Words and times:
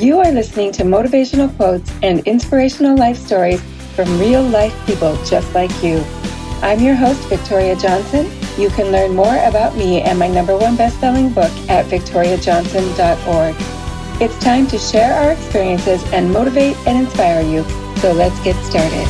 You 0.00 0.18
are 0.20 0.32
listening 0.32 0.72
to 0.72 0.82
motivational 0.82 1.54
quotes 1.56 1.92
and 2.02 2.26
inspirational 2.26 2.96
life 2.96 3.18
stories 3.18 3.60
from 3.94 4.18
real 4.18 4.42
life 4.42 4.74
people 4.86 5.14
just 5.26 5.52
like 5.54 5.70
you. 5.82 6.02
I'm 6.62 6.80
your 6.80 6.94
host, 6.94 7.20
Victoria 7.28 7.76
Johnson. 7.76 8.30
You 8.56 8.70
can 8.70 8.90
learn 8.92 9.14
more 9.14 9.36
about 9.44 9.76
me 9.76 10.00
and 10.00 10.18
my 10.18 10.26
number 10.26 10.56
one 10.56 10.74
best-selling 10.74 11.34
book 11.34 11.50
at 11.68 11.84
victoriajohnson.org. 11.84 13.54
It's 14.22 14.38
time 14.42 14.66
to 14.68 14.78
share 14.78 15.12
our 15.12 15.32
experiences 15.32 16.02
and 16.14 16.32
motivate 16.32 16.78
and 16.86 16.96
inspire 16.96 17.42
you. 17.42 17.62
So 17.96 18.12
let's 18.12 18.42
get 18.42 18.56
started. 18.64 19.06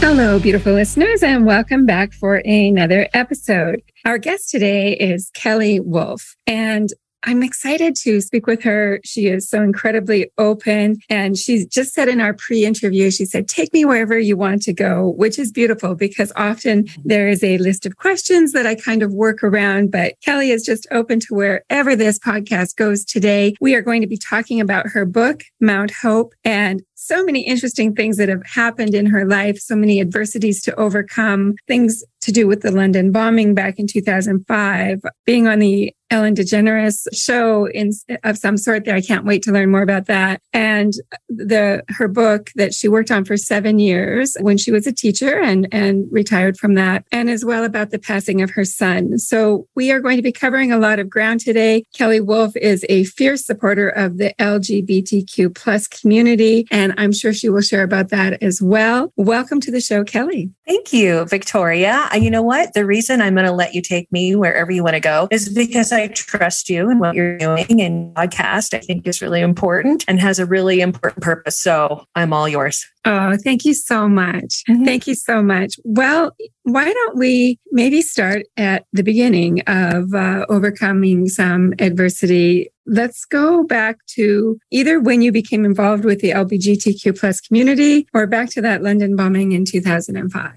Hello, 0.00 0.38
beautiful 0.38 0.74
listeners, 0.74 1.22
and 1.22 1.46
welcome 1.46 1.86
back 1.86 2.12
for 2.12 2.42
another 2.44 3.08
episode. 3.14 3.80
Our 4.04 4.18
guest 4.18 4.50
today 4.50 4.92
is 4.92 5.30
Kellie 5.32 5.80
Woolf, 5.80 6.36
and 6.46 6.92
I'm 7.28 7.42
excited 7.42 7.96
to 7.96 8.20
speak 8.20 8.46
with 8.46 8.62
her. 8.62 9.00
She 9.04 9.26
is 9.26 9.48
so 9.50 9.60
incredibly 9.60 10.30
open. 10.38 10.98
And 11.10 11.36
she 11.36 11.66
just 11.66 11.92
said 11.92 12.08
in 12.08 12.20
our 12.20 12.32
pre 12.32 12.64
interview, 12.64 13.10
she 13.10 13.24
said, 13.24 13.48
take 13.48 13.72
me 13.72 13.84
wherever 13.84 14.16
you 14.16 14.36
want 14.36 14.62
to 14.62 14.72
go, 14.72 15.12
which 15.16 15.36
is 15.36 15.50
beautiful 15.50 15.96
because 15.96 16.32
often 16.36 16.86
there 17.04 17.28
is 17.28 17.42
a 17.42 17.58
list 17.58 17.84
of 17.84 17.96
questions 17.96 18.52
that 18.52 18.64
I 18.64 18.76
kind 18.76 19.02
of 19.02 19.12
work 19.12 19.42
around. 19.42 19.90
But 19.90 20.14
Kellie 20.24 20.52
is 20.52 20.64
just 20.64 20.86
open 20.92 21.18
to 21.20 21.34
wherever 21.34 21.96
this 21.96 22.20
podcast 22.20 22.76
goes 22.76 23.04
today. 23.04 23.54
We 23.60 23.74
are 23.74 23.82
going 23.82 24.02
to 24.02 24.06
be 24.06 24.18
talking 24.18 24.60
about 24.60 24.86
her 24.86 25.04
book, 25.04 25.42
Mount 25.60 25.90
Hope, 25.90 26.32
and 26.44 26.82
so 26.94 27.24
many 27.24 27.40
interesting 27.40 27.94
things 27.94 28.16
that 28.16 28.28
have 28.28 28.44
happened 28.46 28.94
in 28.94 29.06
her 29.06 29.26
life, 29.26 29.58
so 29.58 29.76
many 29.76 30.00
adversities 30.00 30.62
to 30.62 30.74
overcome, 30.76 31.54
things 31.68 32.02
to 32.22 32.32
do 32.32 32.46
with 32.46 32.62
the 32.62 32.72
London 32.72 33.12
bombing 33.12 33.54
back 33.54 33.78
in 33.78 33.86
2005, 33.86 35.02
being 35.24 35.46
on 35.46 35.58
the 35.58 35.94
Ellen 36.10 36.34
DeGeneres 36.34 37.06
show 37.12 37.66
in, 37.66 37.90
of 38.24 38.38
some 38.38 38.56
sort 38.56 38.84
there. 38.84 38.94
I 38.94 39.00
can't 39.00 39.24
wait 39.24 39.42
to 39.44 39.52
learn 39.52 39.70
more 39.70 39.82
about 39.82 40.06
that. 40.06 40.40
And 40.52 40.92
the, 41.28 41.82
her 41.88 42.08
book 42.08 42.50
that 42.54 42.74
she 42.74 42.88
worked 42.88 43.10
on 43.10 43.24
for 43.24 43.36
seven 43.36 43.78
years 43.78 44.36
when 44.40 44.56
she 44.56 44.70
was 44.70 44.86
a 44.86 44.92
teacher 44.92 45.38
and, 45.40 45.68
and 45.72 46.06
retired 46.10 46.56
from 46.56 46.74
that. 46.74 47.04
And 47.10 47.28
as 47.28 47.44
well 47.44 47.64
about 47.64 47.90
the 47.90 47.98
passing 47.98 48.40
of 48.40 48.50
her 48.50 48.64
son. 48.64 49.18
So 49.18 49.66
we 49.74 49.90
are 49.90 50.00
going 50.00 50.16
to 50.16 50.22
be 50.22 50.32
covering 50.32 50.70
a 50.70 50.78
lot 50.78 50.98
of 50.98 51.10
ground 51.10 51.40
today. 51.40 51.84
Kellie 51.94 52.20
Woolf 52.20 52.56
is 52.56 52.84
a 52.88 53.04
fierce 53.04 53.44
supporter 53.44 53.88
of 53.88 54.18
the 54.18 54.32
LGBTQ 54.38 55.54
plus 55.54 55.86
community. 55.88 56.66
And 56.70 56.94
I'm 56.96 57.12
sure 57.12 57.32
she 57.32 57.48
will 57.48 57.62
share 57.62 57.82
about 57.82 58.10
that 58.10 58.42
as 58.42 58.62
well. 58.62 59.12
Welcome 59.16 59.60
to 59.60 59.70
the 59.70 59.80
show, 59.80 60.04
Kellie. 60.04 60.50
Thank 60.66 60.92
you, 60.92 61.24
Victoria. 61.26 62.08
Uh, 62.12 62.16
you 62.16 62.30
know 62.30 62.42
what? 62.42 62.74
The 62.74 62.86
reason 62.86 63.20
I'm 63.20 63.34
going 63.34 63.46
to 63.46 63.52
let 63.52 63.74
you 63.74 63.82
take 63.82 64.10
me 64.12 64.34
wherever 64.34 64.70
you 64.70 64.82
want 64.82 64.94
to 64.94 65.00
go 65.00 65.28
is 65.30 65.48
because 65.48 65.92
I 65.96 66.08
trust 66.08 66.68
you 66.68 66.90
and 66.90 67.00
what 67.00 67.14
you're 67.14 67.38
doing 67.38 67.80
and 67.80 68.14
podcast 68.14 68.74
I 68.74 68.78
think 68.78 69.06
is 69.06 69.22
really 69.22 69.40
important 69.40 70.04
and 70.06 70.20
has 70.20 70.38
a 70.38 70.46
really 70.46 70.80
important 70.80 71.22
purpose. 71.22 71.60
So 71.60 72.04
I'm 72.14 72.32
all 72.32 72.48
yours. 72.48 72.84
Oh, 73.04 73.36
thank 73.42 73.64
you 73.64 73.74
so 73.74 74.08
much. 74.08 74.62
Mm-hmm. 74.68 74.84
Thank 74.84 75.06
you 75.06 75.14
so 75.14 75.42
much. 75.42 75.76
Well, 75.84 76.32
why 76.64 76.92
don't 76.92 77.16
we 77.16 77.58
maybe 77.70 78.02
start 78.02 78.46
at 78.56 78.84
the 78.92 79.02
beginning 79.02 79.60
of 79.66 80.12
uh, 80.12 80.46
overcoming 80.48 81.28
some 81.28 81.72
adversity? 81.78 82.68
Let's 82.86 83.24
go 83.24 83.64
back 83.64 84.04
to 84.14 84.58
either 84.70 85.00
when 85.00 85.22
you 85.22 85.32
became 85.32 85.64
involved 85.64 86.04
with 86.04 86.20
the 86.20 86.30
LGBTQ 86.30 87.18
plus 87.18 87.40
community 87.40 88.06
or 88.14 88.26
back 88.26 88.50
to 88.50 88.60
that 88.62 88.82
London 88.82 89.16
bombing 89.16 89.52
in 89.52 89.64
2005. 89.64 90.52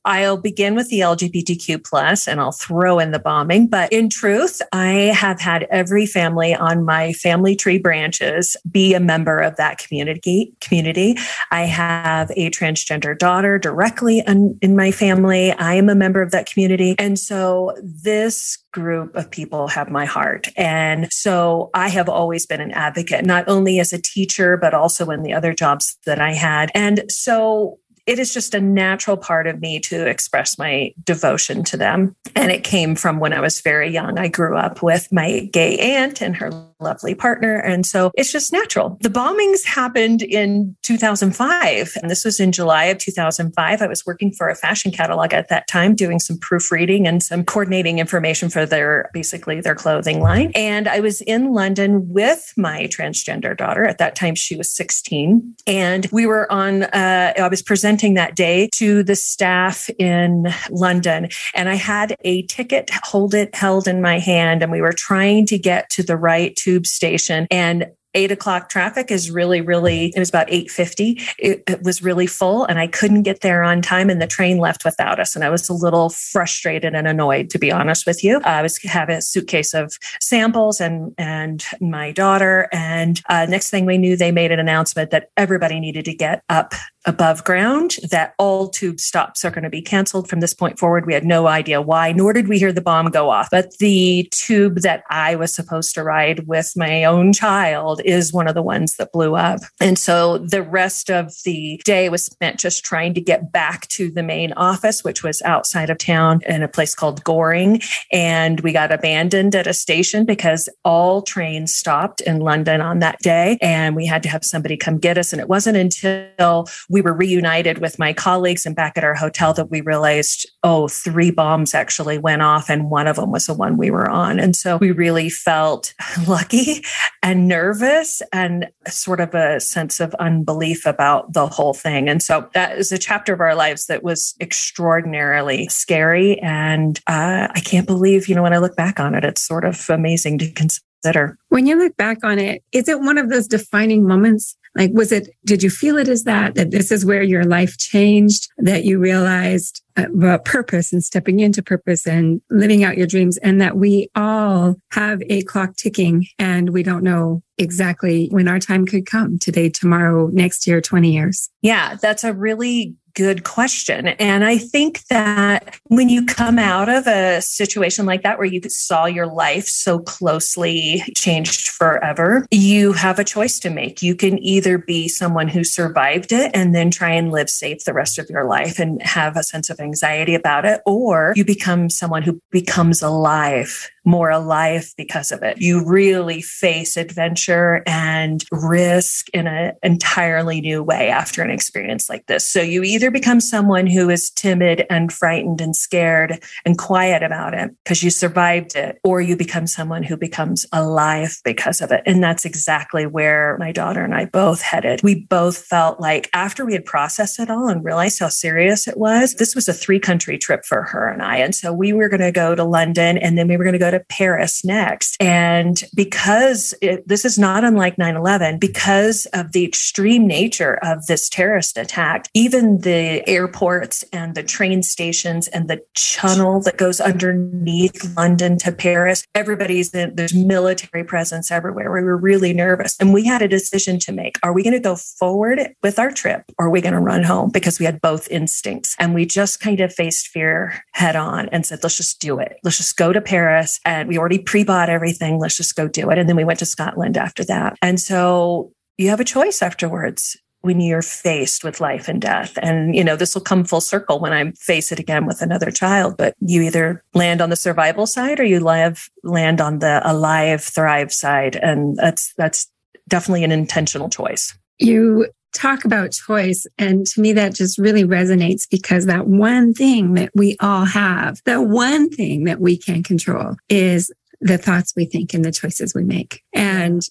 I'll 0.04 0.38
begin 0.38 0.74
with 0.74 0.88
the 0.88 1.00
LGBTQ 1.00 1.84
plus 1.84 2.26
and 2.26 2.40
I'll 2.40 2.52
throw 2.52 2.98
in 2.98 3.10
the 3.10 3.18
bombing. 3.18 3.66
But 3.66 3.92
in 3.92 4.08
truth, 4.08 4.62
I 4.72 5.12
have 5.14 5.40
had 5.40 5.66
every 5.70 6.06
family 6.06 6.54
on 6.54 6.84
my 6.84 7.12
family 7.12 7.54
tree 7.54 7.78
branches 7.78 8.56
be 8.70 8.94
a 8.94 9.00
member 9.00 9.38
of 9.38 9.56
that 9.56 9.78
community 9.78 10.54
community. 10.60 11.16
I 11.50 11.62
have 11.62 12.30
a 12.36 12.50
transgender 12.50 13.16
daughter 13.16 13.58
directly 13.58 14.22
in, 14.26 14.58
in 14.62 14.74
my 14.74 14.90
family. 14.90 15.52
I 15.52 15.74
am 15.74 15.88
a 15.88 15.94
member 15.94 16.22
of 16.22 16.30
that 16.30 16.46
community. 16.46 16.94
And 16.98 17.18
so 17.18 17.76
this 17.82 18.58
group 18.72 19.14
of 19.16 19.30
people 19.30 19.68
have 19.68 19.90
my 19.90 20.04
heart. 20.04 20.48
And 20.56 21.12
so 21.12 21.70
I 21.74 21.88
have 21.88 22.08
always 22.08 22.46
been 22.46 22.60
an 22.60 22.72
advocate, 22.72 23.24
not 23.24 23.48
only 23.48 23.80
as 23.80 23.92
a 23.92 24.00
teacher, 24.00 24.56
but 24.56 24.74
also 24.74 25.10
in 25.10 25.22
the 25.22 25.32
other 25.32 25.52
jobs 25.52 25.96
that 26.06 26.20
I 26.20 26.32
had. 26.32 26.70
And 26.74 27.04
so 27.10 27.78
it 28.06 28.18
is 28.18 28.32
just 28.32 28.54
a 28.54 28.60
natural 28.60 29.16
part 29.16 29.46
of 29.46 29.60
me 29.60 29.78
to 29.80 30.06
express 30.08 30.58
my 30.58 30.92
devotion 31.04 31.62
to 31.64 31.76
them. 31.76 32.16
And 32.34 32.50
it 32.50 32.64
came 32.64 32.96
from 32.96 33.20
when 33.20 33.32
I 33.32 33.40
was 33.40 33.60
very 33.60 33.90
young. 33.90 34.18
I 34.18 34.28
grew 34.28 34.56
up 34.56 34.82
with 34.82 35.12
my 35.12 35.48
gay 35.52 35.78
aunt 35.78 36.20
and 36.20 36.36
her 36.36 36.50
lovely 36.80 37.14
partner. 37.14 37.56
And 37.56 37.84
so 37.86 38.10
it's 38.14 38.32
just 38.32 38.52
natural. 38.52 38.98
The 39.00 39.08
bombings 39.08 39.64
happened 39.64 40.22
in 40.22 40.76
2005. 40.82 41.92
And 42.00 42.10
this 42.10 42.24
was 42.24 42.40
in 42.40 42.52
July 42.52 42.84
of 42.84 42.98
2005. 42.98 43.82
I 43.82 43.86
was 43.86 44.06
working 44.06 44.32
for 44.32 44.48
a 44.48 44.54
fashion 44.54 44.90
catalog 44.90 45.32
at 45.32 45.48
that 45.48 45.68
time, 45.68 45.94
doing 45.94 46.18
some 46.18 46.38
proofreading 46.38 47.06
and 47.06 47.22
some 47.22 47.44
coordinating 47.44 47.98
information 47.98 48.48
for 48.48 48.66
their 48.66 49.10
basically 49.12 49.60
their 49.60 49.74
clothing 49.74 50.20
line. 50.20 50.52
And 50.54 50.88
I 50.88 51.00
was 51.00 51.20
in 51.22 51.52
London 51.52 52.08
with 52.08 52.52
my 52.56 52.86
transgender 52.86 53.56
daughter. 53.56 53.84
At 53.84 53.98
that 53.98 54.16
time, 54.16 54.34
she 54.34 54.56
was 54.56 54.70
16. 54.70 55.54
And 55.66 56.06
we 56.12 56.26
were 56.26 56.50
on, 56.50 56.84
uh, 56.84 57.32
I 57.36 57.48
was 57.48 57.62
presenting 57.62 58.14
that 58.14 58.36
day 58.36 58.68
to 58.74 59.02
the 59.02 59.16
staff 59.16 59.90
in 59.98 60.46
London. 60.70 61.28
And 61.54 61.68
I 61.68 61.74
had 61.74 62.16
a 62.24 62.42
ticket 62.42 62.90
hold 63.02 63.34
it 63.34 63.54
held 63.54 63.88
in 63.88 64.00
my 64.00 64.18
hand. 64.18 64.62
And 64.62 64.72
we 64.72 64.80
were 64.80 64.92
trying 64.92 65.46
to 65.46 65.58
get 65.58 65.90
to 65.90 66.02
the 66.02 66.16
right 66.16 66.54
to 66.56 66.69
tube 66.70 66.86
station 66.86 67.46
and 67.50 67.86
eight 68.14 68.32
o'clock 68.32 68.68
traffic 68.68 69.10
is 69.10 69.30
really, 69.30 69.60
really, 69.60 70.12
it 70.16 70.18
was 70.18 70.28
about 70.28 70.50
850. 70.50 71.20
It, 71.38 71.62
it, 71.68 71.82
was 71.84 72.02
really 72.02 72.26
full 72.26 72.64
and 72.64 72.78
I 72.78 72.88
couldn't 72.88 73.22
get 73.22 73.40
there 73.40 73.62
on 73.62 73.80
time 73.82 74.10
and 74.10 74.20
the 74.20 74.26
train 74.26 74.58
left 74.58 74.84
without 74.84 75.20
us. 75.20 75.36
And 75.36 75.44
I 75.44 75.48
was 75.48 75.68
a 75.68 75.72
little 75.72 76.10
frustrated 76.10 76.92
and 76.92 77.06
annoyed, 77.06 77.50
to 77.50 77.58
be 77.58 77.70
honest 77.70 78.06
with 78.06 78.24
you. 78.24 78.40
I 78.40 78.62
was 78.62 78.78
having 78.82 79.18
a 79.18 79.22
suitcase 79.22 79.74
of 79.74 79.96
samples 80.20 80.80
and, 80.80 81.14
and 81.18 81.64
my 81.80 82.10
daughter. 82.10 82.68
And 82.72 83.22
uh, 83.28 83.46
next 83.48 83.70
thing 83.70 83.86
we 83.86 83.96
knew, 83.96 84.16
they 84.16 84.32
made 84.32 84.50
an 84.50 84.58
announcement 84.58 85.12
that 85.12 85.30
everybody 85.36 85.78
needed 85.78 86.04
to 86.06 86.14
get 86.14 86.42
up 86.48 86.74
above 87.06 87.44
ground, 87.44 87.96
that 88.10 88.34
all 88.38 88.68
tube 88.68 89.00
stops 89.00 89.44
are 89.44 89.50
going 89.50 89.64
to 89.64 89.70
be 89.70 89.82
canceled 89.82 90.28
from 90.28 90.40
this 90.40 90.54
point 90.54 90.78
forward. 90.78 91.06
We 91.06 91.14
had 91.14 91.24
no 91.24 91.46
idea 91.46 91.80
why, 91.80 92.12
nor 92.12 92.32
did 92.32 92.48
we 92.48 92.58
hear 92.58 92.72
the 92.72 92.80
bomb 92.80 93.10
go 93.10 93.30
off. 93.30 93.48
But 93.50 93.76
the 93.78 94.28
tube 94.32 94.80
that 94.82 95.04
I 95.08 95.36
was 95.36 95.54
supposed 95.54 95.94
to 95.94 96.02
ride 96.02 96.46
with 96.46 96.72
my 96.76 97.04
own 97.04 97.32
child 97.32 98.00
is 98.04 98.32
one 98.32 98.48
of 98.48 98.54
the 98.54 98.62
ones 98.62 98.96
that 98.96 99.12
blew 99.12 99.34
up. 99.34 99.60
And 99.80 99.98
so 99.98 100.38
the 100.38 100.62
rest 100.62 101.10
of 101.10 101.32
the 101.44 101.80
day 101.84 102.08
was 102.08 102.24
spent 102.24 102.60
just 102.60 102.84
trying 102.84 103.14
to 103.14 103.20
get 103.20 103.50
back 103.50 103.88
to 103.88 104.10
the 104.10 104.22
main 104.22 104.52
office, 104.52 105.02
which 105.02 105.22
was 105.22 105.40
outside 105.42 105.90
of 105.90 105.98
town 105.98 106.40
in 106.46 106.62
a 106.62 106.68
place 106.68 106.94
called 106.94 107.24
Goring. 107.24 107.80
And 108.12 108.60
we 108.60 108.72
got 108.72 108.92
abandoned 108.92 109.54
at 109.54 109.66
a 109.66 109.72
station 109.74 110.24
because 110.24 110.68
all 110.84 111.22
trains 111.22 111.74
stopped 111.74 112.20
in 112.20 112.40
London 112.40 112.80
on 112.80 112.98
that 112.98 113.18
day. 113.20 113.58
And 113.62 113.96
we 113.96 114.06
had 114.06 114.22
to 114.24 114.28
have 114.28 114.44
somebody 114.44 114.76
come 114.76 114.98
get 114.98 115.16
us. 115.16 115.32
And 115.32 115.40
it 115.40 115.48
wasn't 115.48 115.76
until 115.76 116.68
we 116.90 117.00
were 117.00 117.14
reunited 117.14 117.78
with 117.78 117.98
my 117.98 118.12
colleagues 118.12 118.66
and 118.66 118.74
back 118.74 118.98
at 118.98 119.04
our 119.04 119.14
hotel 119.14 119.54
that 119.54 119.70
we 119.70 119.80
realized, 119.80 120.50
oh, 120.64 120.88
three 120.88 121.30
bombs 121.30 121.72
actually 121.72 122.18
went 122.18 122.42
off, 122.42 122.68
and 122.68 122.90
one 122.90 123.06
of 123.06 123.16
them 123.16 123.30
was 123.30 123.46
the 123.46 123.54
one 123.54 123.76
we 123.76 123.92
were 123.92 124.10
on. 124.10 124.40
And 124.40 124.56
so 124.56 124.76
we 124.76 124.90
really 124.90 125.30
felt 125.30 125.94
lucky 126.26 126.84
and 127.22 127.46
nervous 127.46 128.20
and 128.32 128.68
sort 128.88 129.20
of 129.20 129.34
a 129.34 129.60
sense 129.60 130.00
of 130.00 130.14
unbelief 130.14 130.84
about 130.84 131.32
the 131.32 131.46
whole 131.46 131.74
thing. 131.74 132.08
And 132.08 132.20
so 132.22 132.48
that 132.54 132.76
is 132.76 132.90
a 132.90 132.98
chapter 132.98 133.32
of 133.32 133.40
our 133.40 133.54
lives 133.54 133.86
that 133.86 134.02
was 134.02 134.34
extraordinarily 134.40 135.68
scary. 135.68 136.40
And 136.40 136.98
uh, 137.06 137.46
I 137.54 137.60
can't 137.60 137.86
believe, 137.86 138.28
you 138.28 138.34
know, 138.34 138.42
when 138.42 138.52
I 138.52 138.58
look 138.58 138.76
back 138.76 138.98
on 138.98 139.14
it, 139.14 139.24
it's 139.24 139.42
sort 139.42 139.64
of 139.64 139.88
amazing 139.88 140.38
to 140.38 140.50
consider. 140.50 141.38
When 141.50 141.66
you 141.66 141.78
look 141.78 141.96
back 141.96 142.24
on 142.24 142.40
it, 142.40 142.64
is 142.72 142.88
it 142.88 143.00
one 143.00 143.16
of 143.16 143.30
those 143.30 143.46
defining 143.46 144.06
moments 144.06 144.56
like, 144.76 144.90
was 144.92 145.10
it, 145.10 145.28
did 145.44 145.62
you 145.62 145.70
feel 145.70 145.96
it 145.96 146.08
as 146.08 146.24
that, 146.24 146.54
that 146.54 146.70
this 146.70 146.92
is 146.92 147.04
where 147.04 147.22
your 147.22 147.44
life 147.44 147.76
changed, 147.76 148.48
that 148.58 148.84
you 148.84 148.98
realized 148.98 149.82
uh, 149.96 150.04
about 150.14 150.44
purpose 150.44 150.92
and 150.92 151.02
stepping 151.02 151.40
into 151.40 151.62
purpose 151.62 152.06
and 152.06 152.40
living 152.50 152.84
out 152.84 152.96
your 152.96 153.06
dreams, 153.06 153.36
and 153.38 153.60
that 153.60 153.76
we 153.76 154.08
all 154.14 154.76
have 154.92 155.20
a 155.28 155.42
clock 155.42 155.76
ticking 155.76 156.26
and 156.38 156.70
we 156.70 156.82
don't 156.82 157.02
know 157.02 157.42
exactly 157.58 158.28
when 158.30 158.48
our 158.48 158.58
time 158.58 158.86
could 158.86 159.06
come 159.06 159.38
today, 159.38 159.68
tomorrow, 159.68 160.28
next 160.32 160.66
year, 160.66 160.80
20 160.80 161.12
years? 161.12 161.50
Yeah, 161.62 161.96
that's 162.00 162.24
a 162.24 162.32
really 162.32 162.94
good 163.14 163.44
question. 163.44 164.08
And 164.08 164.44
I 164.44 164.58
think 164.58 165.04
that 165.06 165.78
when 165.84 166.08
you 166.08 166.26
come 166.26 166.58
out 166.58 166.88
of 166.88 167.06
a 167.06 167.40
situation 167.40 168.06
like 168.06 168.22
that, 168.22 168.38
where 168.38 168.46
you 168.46 168.60
saw 168.68 169.06
your 169.06 169.26
life 169.26 169.66
so 169.66 169.98
closely 169.98 171.02
changed 171.16 171.68
forever, 171.68 172.46
you 172.50 172.92
have 172.92 173.18
a 173.18 173.24
choice 173.24 173.58
to 173.60 173.70
make. 173.70 174.02
You 174.02 174.14
can 174.14 174.38
either 174.38 174.78
be 174.78 175.08
someone 175.08 175.48
who 175.48 175.64
survived 175.64 176.32
it 176.32 176.50
and 176.54 176.74
then 176.74 176.90
try 176.90 177.10
and 177.10 177.30
live 177.30 177.50
safe 177.50 177.84
the 177.84 177.94
rest 177.94 178.18
of 178.18 178.28
your 178.30 178.44
life 178.44 178.78
and 178.78 179.02
have 179.02 179.36
a 179.36 179.42
sense 179.42 179.70
of 179.70 179.80
anxiety 179.80 180.34
about 180.34 180.64
it, 180.64 180.80
or 180.86 181.32
you 181.36 181.44
become 181.44 181.90
someone 181.90 182.22
who 182.22 182.40
becomes 182.50 183.02
alive 183.02 183.90
more 184.04 184.30
alive 184.30 184.92
because 184.96 185.32
of 185.32 185.42
it. 185.42 185.58
You 185.58 185.84
really 185.84 186.42
face 186.42 186.96
adventure 186.96 187.82
and 187.86 188.44
risk 188.50 189.28
in 189.30 189.46
an 189.46 189.74
entirely 189.82 190.60
new 190.60 190.82
way 190.82 191.08
after 191.08 191.42
an 191.42 191.50
experience 191.50 192.08
like 192.08 192.26
this. 192.26 192.46
So 192.46 192.60
you 192.60 192.82
either 192.82 193.10
become 193.10 193.40
someone 193.40 193.86
who 193.86 194.10
is 194.10 194.30
timid 194.30 194.86
and 194.90 195.12
frightened 195.12 195.60
and 195.60 195.74
scared 195.76 196.42
and 196.64 196.78
quiet 196.78 197.22
about 197.22 197.54
it 197.54 197.70
because 197.84 198.02
you 198.02 198.10
survived 198.10 198.76
it, 198.76 198.98
or 199.04 199.20
you 199.20 199.36
become 199.36 199.66
someone 199.66 200.02
who 200.02 200.16
becomes 200.16 200.66
alive 200.72 201.38
because 201.44 201.80
of 201.80 201.90
it. 201.90 202.02
And 202.06 202.22
that's 202.22 202.44
exactly 202.44 203.06
where 203.06 203.56
my 203.58 203.72
daughter 203.72 204.02
and 204.02 204.14
I 204.14 204.26
both 204.26 204.62
headed. 204.62 205.02
We 205.02 205.26
both 205.26 205.58
felt 205.58 206.00
like 206.00 206.28
after 206.32 206.64
we 206.64 206.72
had 206.72 206.84
processed 206.84 207.38
it 207.38 207.50
all 207.50 207.68
and 207.68 207.84
realized 207.84 208.20
how 208.20 208.28
serious 208.28 208.88
it 208.88 208.96
was, 208.96 209.34
this 209.34 209.54
was 209.54 209.68
a 209.68 209.72
three 209.72 209.98
country 209.98 210.38
trip 210.38 210.64
for 210.64 210.82
her 210.82 211.08
and 211.08 211.22
I. 211.22 211.36
And 211.38 211.54
so 211.54 211.72
we 211.72 211.92
were 211.92 212.08
going 212.08 212.20
to 212.20 212.32
go 212.32 212.54
to 212.54 212.64
London 212.64 213.18
and 213.18 213.36
then 213.36 213.48
we 213.48 213.56
were 213.56 213.64
going 213.64 213.72
to 213.74 213.78
go 213.78 213.89
to 213.90 214.00
Paris 214.08 214.64
next. 214.64 215.16
And 215.20 215.82
because 215.94 216.74
it, 216.80 217.06
this 217.06 217.24
is 217.24 217.38
not 217.38 217.64
unlike 217.64 217.98
9 217.98 218.16
11, 218.16 218.58
because 218.58 219.26
of 219.32 219.52
the 219.52 219.64
extreme 219.64 220.26
nature 220.26 220.78
of 220.82 221.06
this 221.06 221.28
terrorist 221.28 221.76
attack, 221.76 222.28
even 222.34 222.78
the 222.78 223.26
airports 223.28 224.04
and 224.12 224.34
the 224.34 224.42
train 224.42 224.82
stations 224.82 225.48
and 225.48 225.68
the 225.68 225.82
tunnel 225.94 226.60
that 226.62 226.76
goes 226.76 227.00
underneath 227.00 228.16
London 228.16 228.58
to 228.58 228.72
Paris, 228.72 229.24
everybody's 229.34 229.94
in, 229.94 230.14
there's 230.14 230.34
military 230.34 231.04
presence 231.04 231.50
everywhere. 231.50 231.92
We 231.92 232.02
were 232.02 232.16
really 232.16 232.52
nervous. 232.52 232.96
And 232.98 233.12
we 233.12 233.24
had 233.24 233.42
a 233.42 233.48
decision 233.48 233.98
to 234.00 234.12
make. 234.12 234.38
Are 234.42 234.52
we 234.52 234.62
going 234.62 234.74
to 234.74 234.80
go 234.80 234.96
forward 234.96 235.74
with 235.82 235.98
our 235.98 236.10
trip 236.10 236.44
or 236.58 236.66
are 236.66 236.70
we 236.70 236.80
going 236.80 236.94
to 236.94 237.00
run 237.00 237.22
home? 237.22 237.50
Because 237.50 237.78
we 237.78 237.86
had 237.86 238.00
both 238.00 238.28
instincts. 238.30 238.96
And 238.98 239.14
we 239.14 239.26
just 239.26 239.60
kind 239.60 239.80
of 239.80 239.92
faced 239.92 240.28
fear 240.28 240.84
head 240.92 241.16
on 241.16 241.48
and 241.48 241.64
said, 241.64 241.80
let's 241.82 241.96
just 241.96 242.20
do 242.20 242.38
it. 242.38 242.58
Let's 242.62 242.76
just 242.76 242.96
go 242.96 243.12
to 243.12 243.20
Paris. 243.20 243.79
And 243.84 244.08
we 244.08 244.18
already 244.18 244.38
pre 244.38 244.64
bought 244.64 244.88
everything. 244.88 245.38
Let's 245.38 245.56
just 245.56 245.76
go 245.76 245.88
do 245.88 246.10
it. 246.10 246.18
And 246.18 246.28
then 246.28 246.36
we 246.36 246.44
went 246.44 246.58
to 246.60 246.66
Scotland 246.66 247.16
after 247.16 247.44
that. 247.44 247.76
And 247.82 248.00
so 248.00 248.72
you 248.98 249.08
have 249.08 249.20
a 249.20 249.24
choice 249.24 249.62
afterwards 249.62 250.36
when 250.62 250.80
you're 250.80 251.02
faced 251.02 251.64
with 251.64 251.80
life 251.80 252.06
and 252.06 252.20
death. 252.20 252.58
And, 252.60 252.94
you 252.94 253.02
know, 253.02 253.16
this 253.16 253.34
will 253.34 253.42
come 253.42 253.64
full 253.64 253.80
circle 253.80 254.20
when 254.20 254.32
I 254.32 254.50
face 254.52 254.92
it 254.92 254.98
again 254.98 255.26
with 255.26 255.40
another 255.40 255.70
child, 255.70 256.16
but 256.18 256.34
you 256.40 256.60
either 256.62 257.02
land 257.14 257.40
on 257.40 257.48
the 257.48 257.56
survival 257.56 258.06
side 258.06 258.38
or 258.38 258.44
you 258.44 258.60
live, 258.60 259.08
land 259.24 259.60
on 259.60 259.78
the 259.78 260.02
alive, 260.04 260.62
thrive 260.62 261.12
side. 261.12 261.56
And 261.56 261.96
that's, 261.96 262.34
that's 262.34 262.70
definitely 263.08 263.44
an 263.44 263.52
intentional 263.52 264.10
choice. 264.10 264.56
You 264.78 265.28
talk 265.52 265.84
about 265.84 266.12
choice. 266.12 266.66
And 266.78 267.06
to 267.08 267.20
me, 267.20 267.32
that 267.32 267.54
just 267.54 267.78
really 267.78 268.04
resonates 268.04 268.68
because 268.70 269.06
that 269.06 269.26
one 269.26 269.74
thing 269.74 270.14
that 270.14 270.30
we 270.34 270.56
all 270.60 270.84
have, 270.84 271.40
the 271.44 271.60
one 271.60 272.08
thing 272.10 272.44
that 272.44 272.60
we 272.60 272.76
can 272.76 273.02
control 273.02 273.56
is 273.68 274.12
the 274.40 274.58
thoughts 274.58 274.94
we 274.96 275.04
think 275.04 275.34
and 275.34 275.44
the 275.44 275.52
choices 275.52 275.94
we 275.94 276.04
make. 276.04 276.42
And 276.52 277.02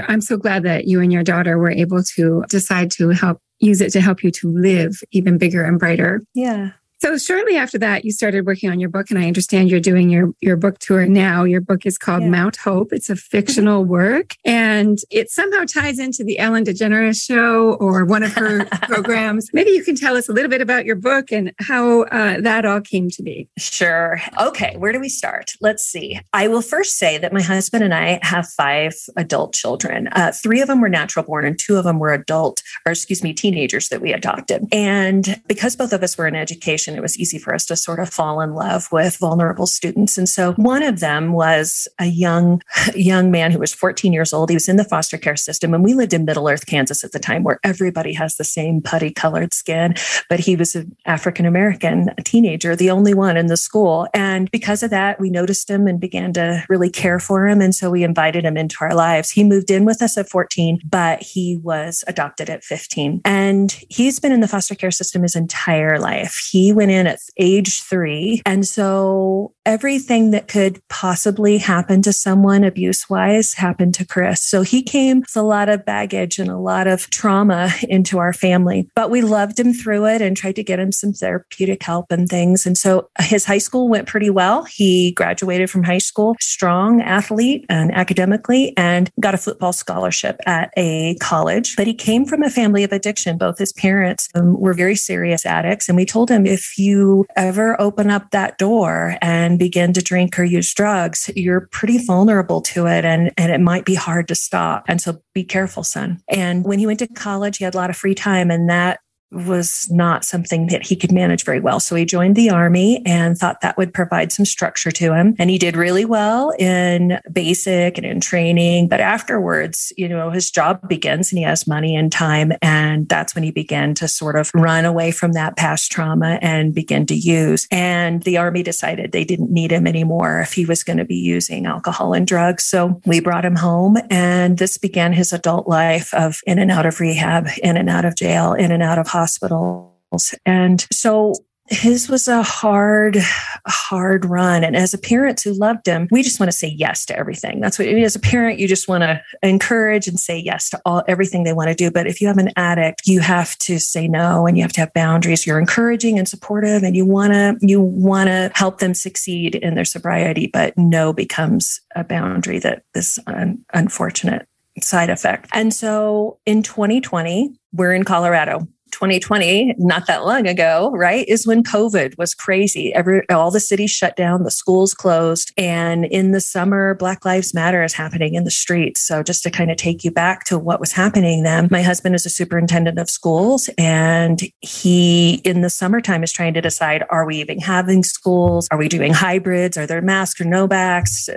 know, 0.00 0.06
I'm 0.08 0.20
so 0.20 0.36
glad 0.36 0.62
that 0.64 0.86
you 0.86 1.00
and 1.00 1.12
your 1.12 1.22
daughter 1.22 1.58
were 1.58 1.70
able 1.70 2.02
to 2.16 2.44
decide 2.48 2.90
to 2.92 3.10
help 3.10 3.40
use 3.60 3.80
it 3.80 3.92
to 3.92 4.00
help 4.00 4.22
you 4.22 4.30
to 4.30 4.50
live 4.50 5.00
even 5.12 5.38
bigger 5.38 5.64
and 5.64 5.78
brighter. 5.78 6.22
Yeah. 6.34 6.72
So 6.98 7.18
shortly 7.18 7.56
after 7.56 7.78
that, 7.78 8.04
you 8.04 8.10
started 8.10 8.46
working 8.46 8.70
on 8.70 8.80
your 8.80 8.88
book, 8.88 9.10
and 9.10 9.18
I 9.18 9.26
understand 9.26 9.70
you're 9.70 9.80
doing 9.80 10.08
your 10.08 10.32
your 10.40 10.56
book 10.56 10.78
tour 10.78 11.06
now. 11.06 11.44
Your 11.44 11.60
book 11.60 11.84
is 11.84 11.98
called 11.98 12.22
yeah. 12.22 12.30
Mount 12.30 12.56
Hope. 12.56 12.92
It's 12.92 13.10
a 13.10 13.16
fictional 13.16 13.84
work, 13.98 14.34
and 14.44 14.98
it 15.10 15.30
somehow 15.30 15.64
ties 15.64 15.98
into 15.98 16.24
the 16.24 16.38
Ellen 16.38 16.64
DeGeneres 16.64 17.22
show 17.22 17.74
or 17.74 18.06
one 18.06 18.22
of 18.22 18.32
her 18.32 18.64
programs. 18.82 19.50
Maybe 19.52 19.70
you 19.70 19.84
can 19.84 19.94
tell 19.94 20.16
us 20.16 20.28
a 20.28 20.32
little 20.32 20.48
bit 20.48 20.62
about 20.62 20.86
your 20.86 20.96
book 20.96 21.30
and 21.30 21.52
how 21.58 22.04
uh, 22.04 22.40
that 22.40 22.64
all 22.64 22.80
came 22.80 23.10
to 23.10 23.22
be. 23.22 23.48
Sure. 23.58 24.18
Okay. 24.40 24.76
Where 24.78 24.92
do 24.92 25.00
we 25.00 25.10
start? 25.10 25.52
Let's 25.60 25.84
see. 25.84 26.18
I 26.32 26.48
will 26.48 26.62
first 26.62 26.96
say 26.96 27.18
that 27.18 27.32
my 27.32 27.42
husband 27.42 27.84
and 27.84 27.92
I 27.92 28.20
have 28.22 28.48
five 28.48 28.94
adult 29.16 29.54
children. 29.54 30.08
Uh, 30.12 30.32
three 30.32 30.62
of 30.62 30.68
them 30.68 30.80
were 30.80 30.88
natural 30.88 31.26
born, 31.26 31.44
and 31.44 31.58
two 31.58 31.76
of 31.76 31.84
them 31.84 31.98
were 31.98 32.14
adult, 32.14 32.62
or 32.86 32.92
excuse 32.92 33.22
me, 33.22 33.34
teenagers 33.34 33.90
that 33.90 34.00
we 34.00 34.14
adopted. 34.14 34.66
And 34.72 35.42
because 35.46 35.76
both 35.76 35.92
of 35.92 36.02
us 36.02 36.16
were 36.16 36.26
in 36.26 36.34
education 36.34 36.85
it 36.94 37.02
was 37.02 37.18
easy 37.18 37.38
for 37.38 37.54
us 37.54 37.64
to 37.66 37.76
sort 37.76 37.98
of 37.98 38.08
fall 38.10 38.40
in 38.40 38.54
love 38.54 38.88
with 38.92 39.16
vulnerable 39.16 39.66
students. 39.66 40.18
And 40.18 40.28
so 40.28 40.52
one 40.54 40.82
of 40.82 41.00
them 41.00 41.32
was 41.32 41.88
a 41.98 42.06
young, 42.06 42.62
young 42.94 43.30
man 43.30 43.50
who 43.50 43.58
was 43.58 43.72
14 43.72 44.12
years 44.12 44.32
old. 44.32 44.50
He 44.50 44.56
was 44.56 44.68
in 44.68 44.76
the 44.76 44.84
foster 44.84 45.18
care 45.18 45.36
system. 45.36 45.74
And 45.74 45.82
we 45.82 45.94
lived 45.94 46.12
in 46.12 46.24
Middle 46.24 46.48
Earth, 46.48 46.66
Kansas 46.66 47.02
at 47.02 47.12
the 47.12 47.18
time, 47.18 47.42
where 47.42 47.58
everybody 47.64 48.12
has 48.12 48.36
the 48.36 48.44
same 48.44 48.80
putty 48.80 49.10
colored 49.10 49.54
skin. 49.54 49.94
But 50.28 50.40
he 50.40 50.56
was 50.56 50.74
an 50.74 50.94
African 51.06 51.46
American 51.46 52.10
teenager, 52.24 52.76
the 52.76 52.90
only 52.90 53.14
one 53.14 53.36
in 53.36 53.46
the 53.46 53.56
school. 53.56 54.06
And 54.14 54.50
because 54.50 54.82
of 54.82 54.90
that, 54.90 55.20
we 55.20 55.30
noticed 55.30 55.70
him 55.70 55.86
and 55.86 55.98
began 55.98 56.32
to 56.34 56.64
really 56.68 56.90
care 56.90 57.18
for 57.18 57.46
him. 57.46 57.60
And 57.60 57.74
so 57.74 57.90
we 57.90 58.04
invited 58.04 58.44
him 58.44 58.56
into 58.56 58.76
our 58.80 58.94
lives. 58.94 59.30
He 59.30 59.44
moved 59.44 59.70
in 59.70 59.84
with 59.84 60.02
us 60.02 60.18
at 60.18 60.28
14, 60.28 60.80
but 60.84 61.22
he 61.22 61.56
was 61.62 62.04
adopted 62.06 62.50
at 62.50 62.64
15. 62.64 63.22
And 63.24 63.72
he's 63.88 64.18
been 64.20 64.32
in 64.32 64.40
the 64.40 64.48
foster 64.48 64.74
care 64.74 64.90
system 64.90 65.22
his 65.22 65.36
entire 65.36 65.98
life. 65.98 66.48
He 66.50 66.72
went 66.76 66.90
in 66.92 67.06
at 67.06 67.18
age 67.38 67.82
three. 67.82 68.42
And 68.46 68.66
so 68.66 69.52
everything 69.64 70.30
that 70.30 70.46
could 70.48 70.80
possibly 70.88 71.58
happen 71.58 72.00
to 72.02 72.12
someone 72.12 72.62
abuse 72.62 73.10
wise 73.10 73.54
happened 73.54 73.94
to 73.94 74.06
Chris. 74.06 74.42
So 74.42 74.62
he 74.62 74.82
came 74.82 75.20
with 75.20 75.36
a 75.36 75.42
lot 75.42 75.68
of 75.68 75.84
baggage 75.84 76.38
and 76.38 76.48
a 76.48 76.56
lot 76.56 76.86
of 76.86 77.10
trauma 77.10 77.72
into 77.88 78.18
our 78.18 78.32
family, 78.32 78.88
but 78.94 79.10
we 79.10 79.22
loved 79.22 79.58
him 79.58 79.72
through 79.72 80.06
it 80.06 80.22
and 80.22 80.36
tried 80.36 80.56
to 80.56 80.62
get 80.62 80.78
him 80.78 80.92
some 80.92 81.12
therapeutic 81.12 81.82
help 81.82 82.12
and 82.12 82.28
things. 82.28 82.66
And 82.66 82.78
so 82.78 83.08
his 83.20 83.44
high 83.44 83.58
school 83.58 83.88
went 83.88 84.06
pretty 84.06 84.30
well. 84.30 84.64
He 84.64 85.12
graduated 85.12 85.70
from 85.70 85.82
high 85.82 85.98
school, 85.98 86.36
strong 86.40 87.00
athlete 87.00 87.66
and 87.68 87.92
academically, 87.92 88.72
and 88.76 89.10
got 89.20 89.34
a 89.34 89.38
football 89.38 89.72
scholarship 89.72 90.38
at 90.46 90.70
a 90.76 91.16
college. 91.16 91.74
But 91.76 91.86
he 91.86 91.94
came 91.94 92.24
from 92.24 92.42
a 92.42 92.50
family 92.50 92.84
of 92.84 92.92
addiction. 92.92 93.38
Both 93.38 93.58
his 93.58 93.72
parents 93.72 94.28
um, 94.34 94.58
were 94.60 94.74
very 94.74 94.96
serious 94.96 95.44
addicts. 95.44 95.88
And 95.88 95.96
we 95.96 96.04
told 96.04 96.30
him 96.30 96.46
if 96.46 96.65
if 96.66 96.78
you 96.78 97.26
ever 97.36 97.80
open 97.80 98.10
up 98.10 98.30
that 98.30 98.58
door 98.58 99.16
and 99.22 99.58
begin 99.58 99.92
to 99.92 100.02
drink 100.02 100.38
or 100.38 100.44
use 100.44 100.72
drugs, 100.74 101.30
you're 101.36 101.68
pretty 101.72 101.98
vulnerable 102.04 102.60
to 102.60 102.86
it 102.86 103.04
and, 103.04 103.32
and 103.36 103.52
it 103.52 103.60
might 103.60 103.84
be 103.84 103.94
hard 103.94 104.28
to 104.28 104.34
stop. 104.34 104.84
And 104.88 105.00
so 105.00 105.22
be 105.32 105.44
careful, 105.44 105.84
son. 105.84 106.20
And 106.28 106.64
when 106.64 106.78
he 106.78 106.86
went 106.86 106.98
to 107.00 107.08
college, 107.08 107.58
he 107.58 107.64
had 107.64 107.74
a 107.74 107.76
lot 107.76 107.90
of 107.90 107.96
free 107.96 108.14
time 108.14 108.50
and 108.50 108.68
that 108.68 109.00
was 109.32 109.88
not 109.90 110.24
something 110.24 110.68
that 110.68 110.86
he 110.86 110.94
could 110.94 111.12
manage 111.12 111.44
very 111.44 111.60
well. 111.60 111.80
So 111.80 111.96
he 111.96 112.04
joined 112.04 112.36
the 112.36 112.50
army 112.50 113.02
and 113.04 113.36
thought 113.36 113.60
that 113.60 113.76
would 113.76 113.92
provide 113.92 114.32
some 114.32 114.44
structure 114.44 114.92
to 114.92 115.14
him. 115.14 115.34
And 115.38 115.50
he 115.50 115.58
did 115.58 115.76
really 115.76 116.04
well 116.04 116.50
in 116.58 117.18
basic 117.32 117.98
and 117.98 118.06
in 118.06 118.20
training. 118.20 118.88
But 118.88 119.00
afterwards, 119.00 119.92
you 119.96 120.08
know, 120.08 120.30
his 120.30 120.50
job 120.50 120.88
begins 120.88 121.32
and 121.32 121.38
he 121.38 121.44
has 121.44 121.66
money 121.66 121.96
and 121.96 122.12
time. 122.12 122.52
And 122.62 123.08
that's 123.08 123.34
when 123.34 123.42
he 123.42 123.50
began 123.50 123.94
to 123.96 124.08
sort 124.08 124.36
of 124.36 124.50
run 124.54 124.84
away 124.84 125.10
from 125.10 125.32
that 125.32 125.56
past 125.56 125.90
trauma 125.90 126.38
and 126.40 126.74
begin 126.74 127.06
to 127.06 127.14
use. 127.14 127.66
And 127.70 128.22
the 128.22 128.36
army 128.36 128.62
decided 128.62 129.10
they 129.10 129.24
didn't 129.24 129.50
need 129.50 129.72
him 129.72 129.86
anymore 129.86 130.40
if 130.40 130.52
he 130.52 130.64
was 130.64 130.84
going 130.84 130.98
to 130.98 131.04
be 131.04 131.16
using 131.16 131.66
alcohol 131.66 132.14
and 132.14 132.26
drugs. 132.26 132.64
So 132.64 133.00
we 133.04 133.20
brought 133.20 133.44
him 133.44 133.56
home 133.56 133.96
and 134.08 134.58
this 134.58 134.78
began 134.78 135.12
his 135.12 135.32
adult 135.32 135.66
life 135.66 136.14
of 136.14 136.40
in 136.46 136.58
and 136.58 136.70
out 136.70 136.86
of 136.86 137.00
rehab, 137.00 137.48
in 137.62 137.76
and 137.76 137.90
out 137.90 138.04
of 138.04 138.14
jail, 138.14 138.52
in 138.52 138.70
and 138.70 138.82
out 138.82 138.98
of 138.98 139.08
hospitals. 139.16 140.34
And 140.44 140.86
so 140.92 141.32
his 141.68 142.08
was 142.08 142.28
a 142.28 142.42
hard, 142.42 143.18
hard 143.66 144.24
run. 144.24 144.62
And 144.62 144.76
as 144.76 144.94
a 144.94 144.98
parent 144.98 145.40
who 145.40 145.52
loved 145.52 145.86
him, 145.86 146.06
we 146.10 146.22
just 146.22 146.38
want 146.38 146.50
to 146.50 146.56
say 146.56 146.68
yes 146.68 147.04
to 147.06 147.18
everything. 147.18 147.60
That's 147.60 147.78
what, 147.78 147.88
as 147.88 148.14
a 148.14 148.20
parent, 148.20 148.58
you 148.58 148.68
just 148.68 148.88
want 148.88 149.02
to 149.02 149.20
encourage 149.42 150.06
and 150.06 150.18
say 150.18 150.38
yes 150.38 150.70
to 150.70 150.80
all 150.84 151.02
everything 151.08 151.42
they 151.42 151.52
want 151.52 151.68
to 151.68 151.74
do. 151.74 151.90
But 151.90 152.06
if 152.06 152.20
you 152.20 152.28
have 152.28 152.38
an 152.38 152.52
addict, 152.56 153.02
you 153.06 153.20
have 153.20 153.58
to 153.58 153.78
say 153.78 154.06
no 154.06 154.46
and 154.46 154.56
you 154.56 154.62
have 154.62 154.72
to 154.74 154.80
have 154.80 154.92
boundaries. 154.92 155.46
You're 155.46 155.58
encouraging 155.58 156.18
and 156.18 156.28
supportive 156.28 156.82
and 156.82 156.96
you 156.96 157.04
want 157.04 157.32
to, 157.32 157.56
you 157.60 157.80
want 157.80 158.28
to 158.28 158.52
help 158.54 158.78
them 158.78 158.94
succeed 158.94 159.56
in 159.56 159.74
their 159.74 159.84
sobriety, 159.84 160.46
but 160.46 160.76
no 160.76 161.12
becomes 161.12 161.80
a 161.96 162.04
boundary 162.04 162.60
that 162.60 162.84
is 162.94 163.18
un- 163.26 163.64
unfortunate 163.74 164.46
side 164.82 165.10
effect. 165.10 165.48
And 165.52 165.74
so 165.74 166.38
in 166.46 166.62
2020, 166.62 167.54
we're 167.72 167.94
in 167.94 168.04
Colorado 168.04 168.68
2020, 168.92 169.74
not 169.78 170.06
that 170.06 170.24
long 170.24 170.46
ago, 170.46 170.90
right, 170.94 171.28
is 171.28 171.46
when 171.46 171.62
COVID 171.62 172.16
was 172.18 172.34
crazy. 172.34 172.94
Every 172.94 173.28
all 173.28 173.50
the 173.50 173.60
cities 173.60 173.90
shut 173.90 174.16
down, 174.16 174.44
the 174.44 174.50
schools 174.50 174.94
closed, 174.94 175.52
and 175.56 176.04
in 176.06 176.30
the 176.30 176.40
summer, 176.40 176.94
Black 176.94 177.24
Lives 177.24 177.52
Matter 177.52 177.82
is 177.82 177.92
happening 177.92 178.34
in 178.34 178.44
the 178.44 178.50
streets. 178.50 179.02
So 179.02 179.22
just 179.22 179.42
to 179.42 179.50
kind 179.50 179.70
of 179.70 179.76
take 179.76 180.04
you 180.04 180.10
back 180.10 180.44
to 180.44 180.58
what 180.58 180.80
was 180.80 180.92
happening 180.92 181.42
then, 181.42 181.68
my 181.70 181.82
husband 181.82 182.14
is 182.14 182.24
a 182.24 182.30
superintendent 182.30 182.98
of 182.98 183.10
schools, 183.10 183.68
and 183.76 184.40
he 184.60 185.42
in 185.44 185.60
the 185.60 185.70
summertime 185.70 186.22
is 186.22 186.32
trying 186.32 186.54
to 186.54 186.60
decide: 186.60 187.04
Are 187.10 187.26
we 187.26 187.36
even 187.36 187.60
having 187.60 188.02
schools? 188.02 188.68
Are 188.70 188.78
we 188.78 188.88
doing 188.88 189.12
hybrids? 189.12 189.76
Are 189.76 189.86
there 189.86 190.00
masks 190.00 190.40
or 190.40 190.44
no 190.44 190.66
masks? 190.66 191.28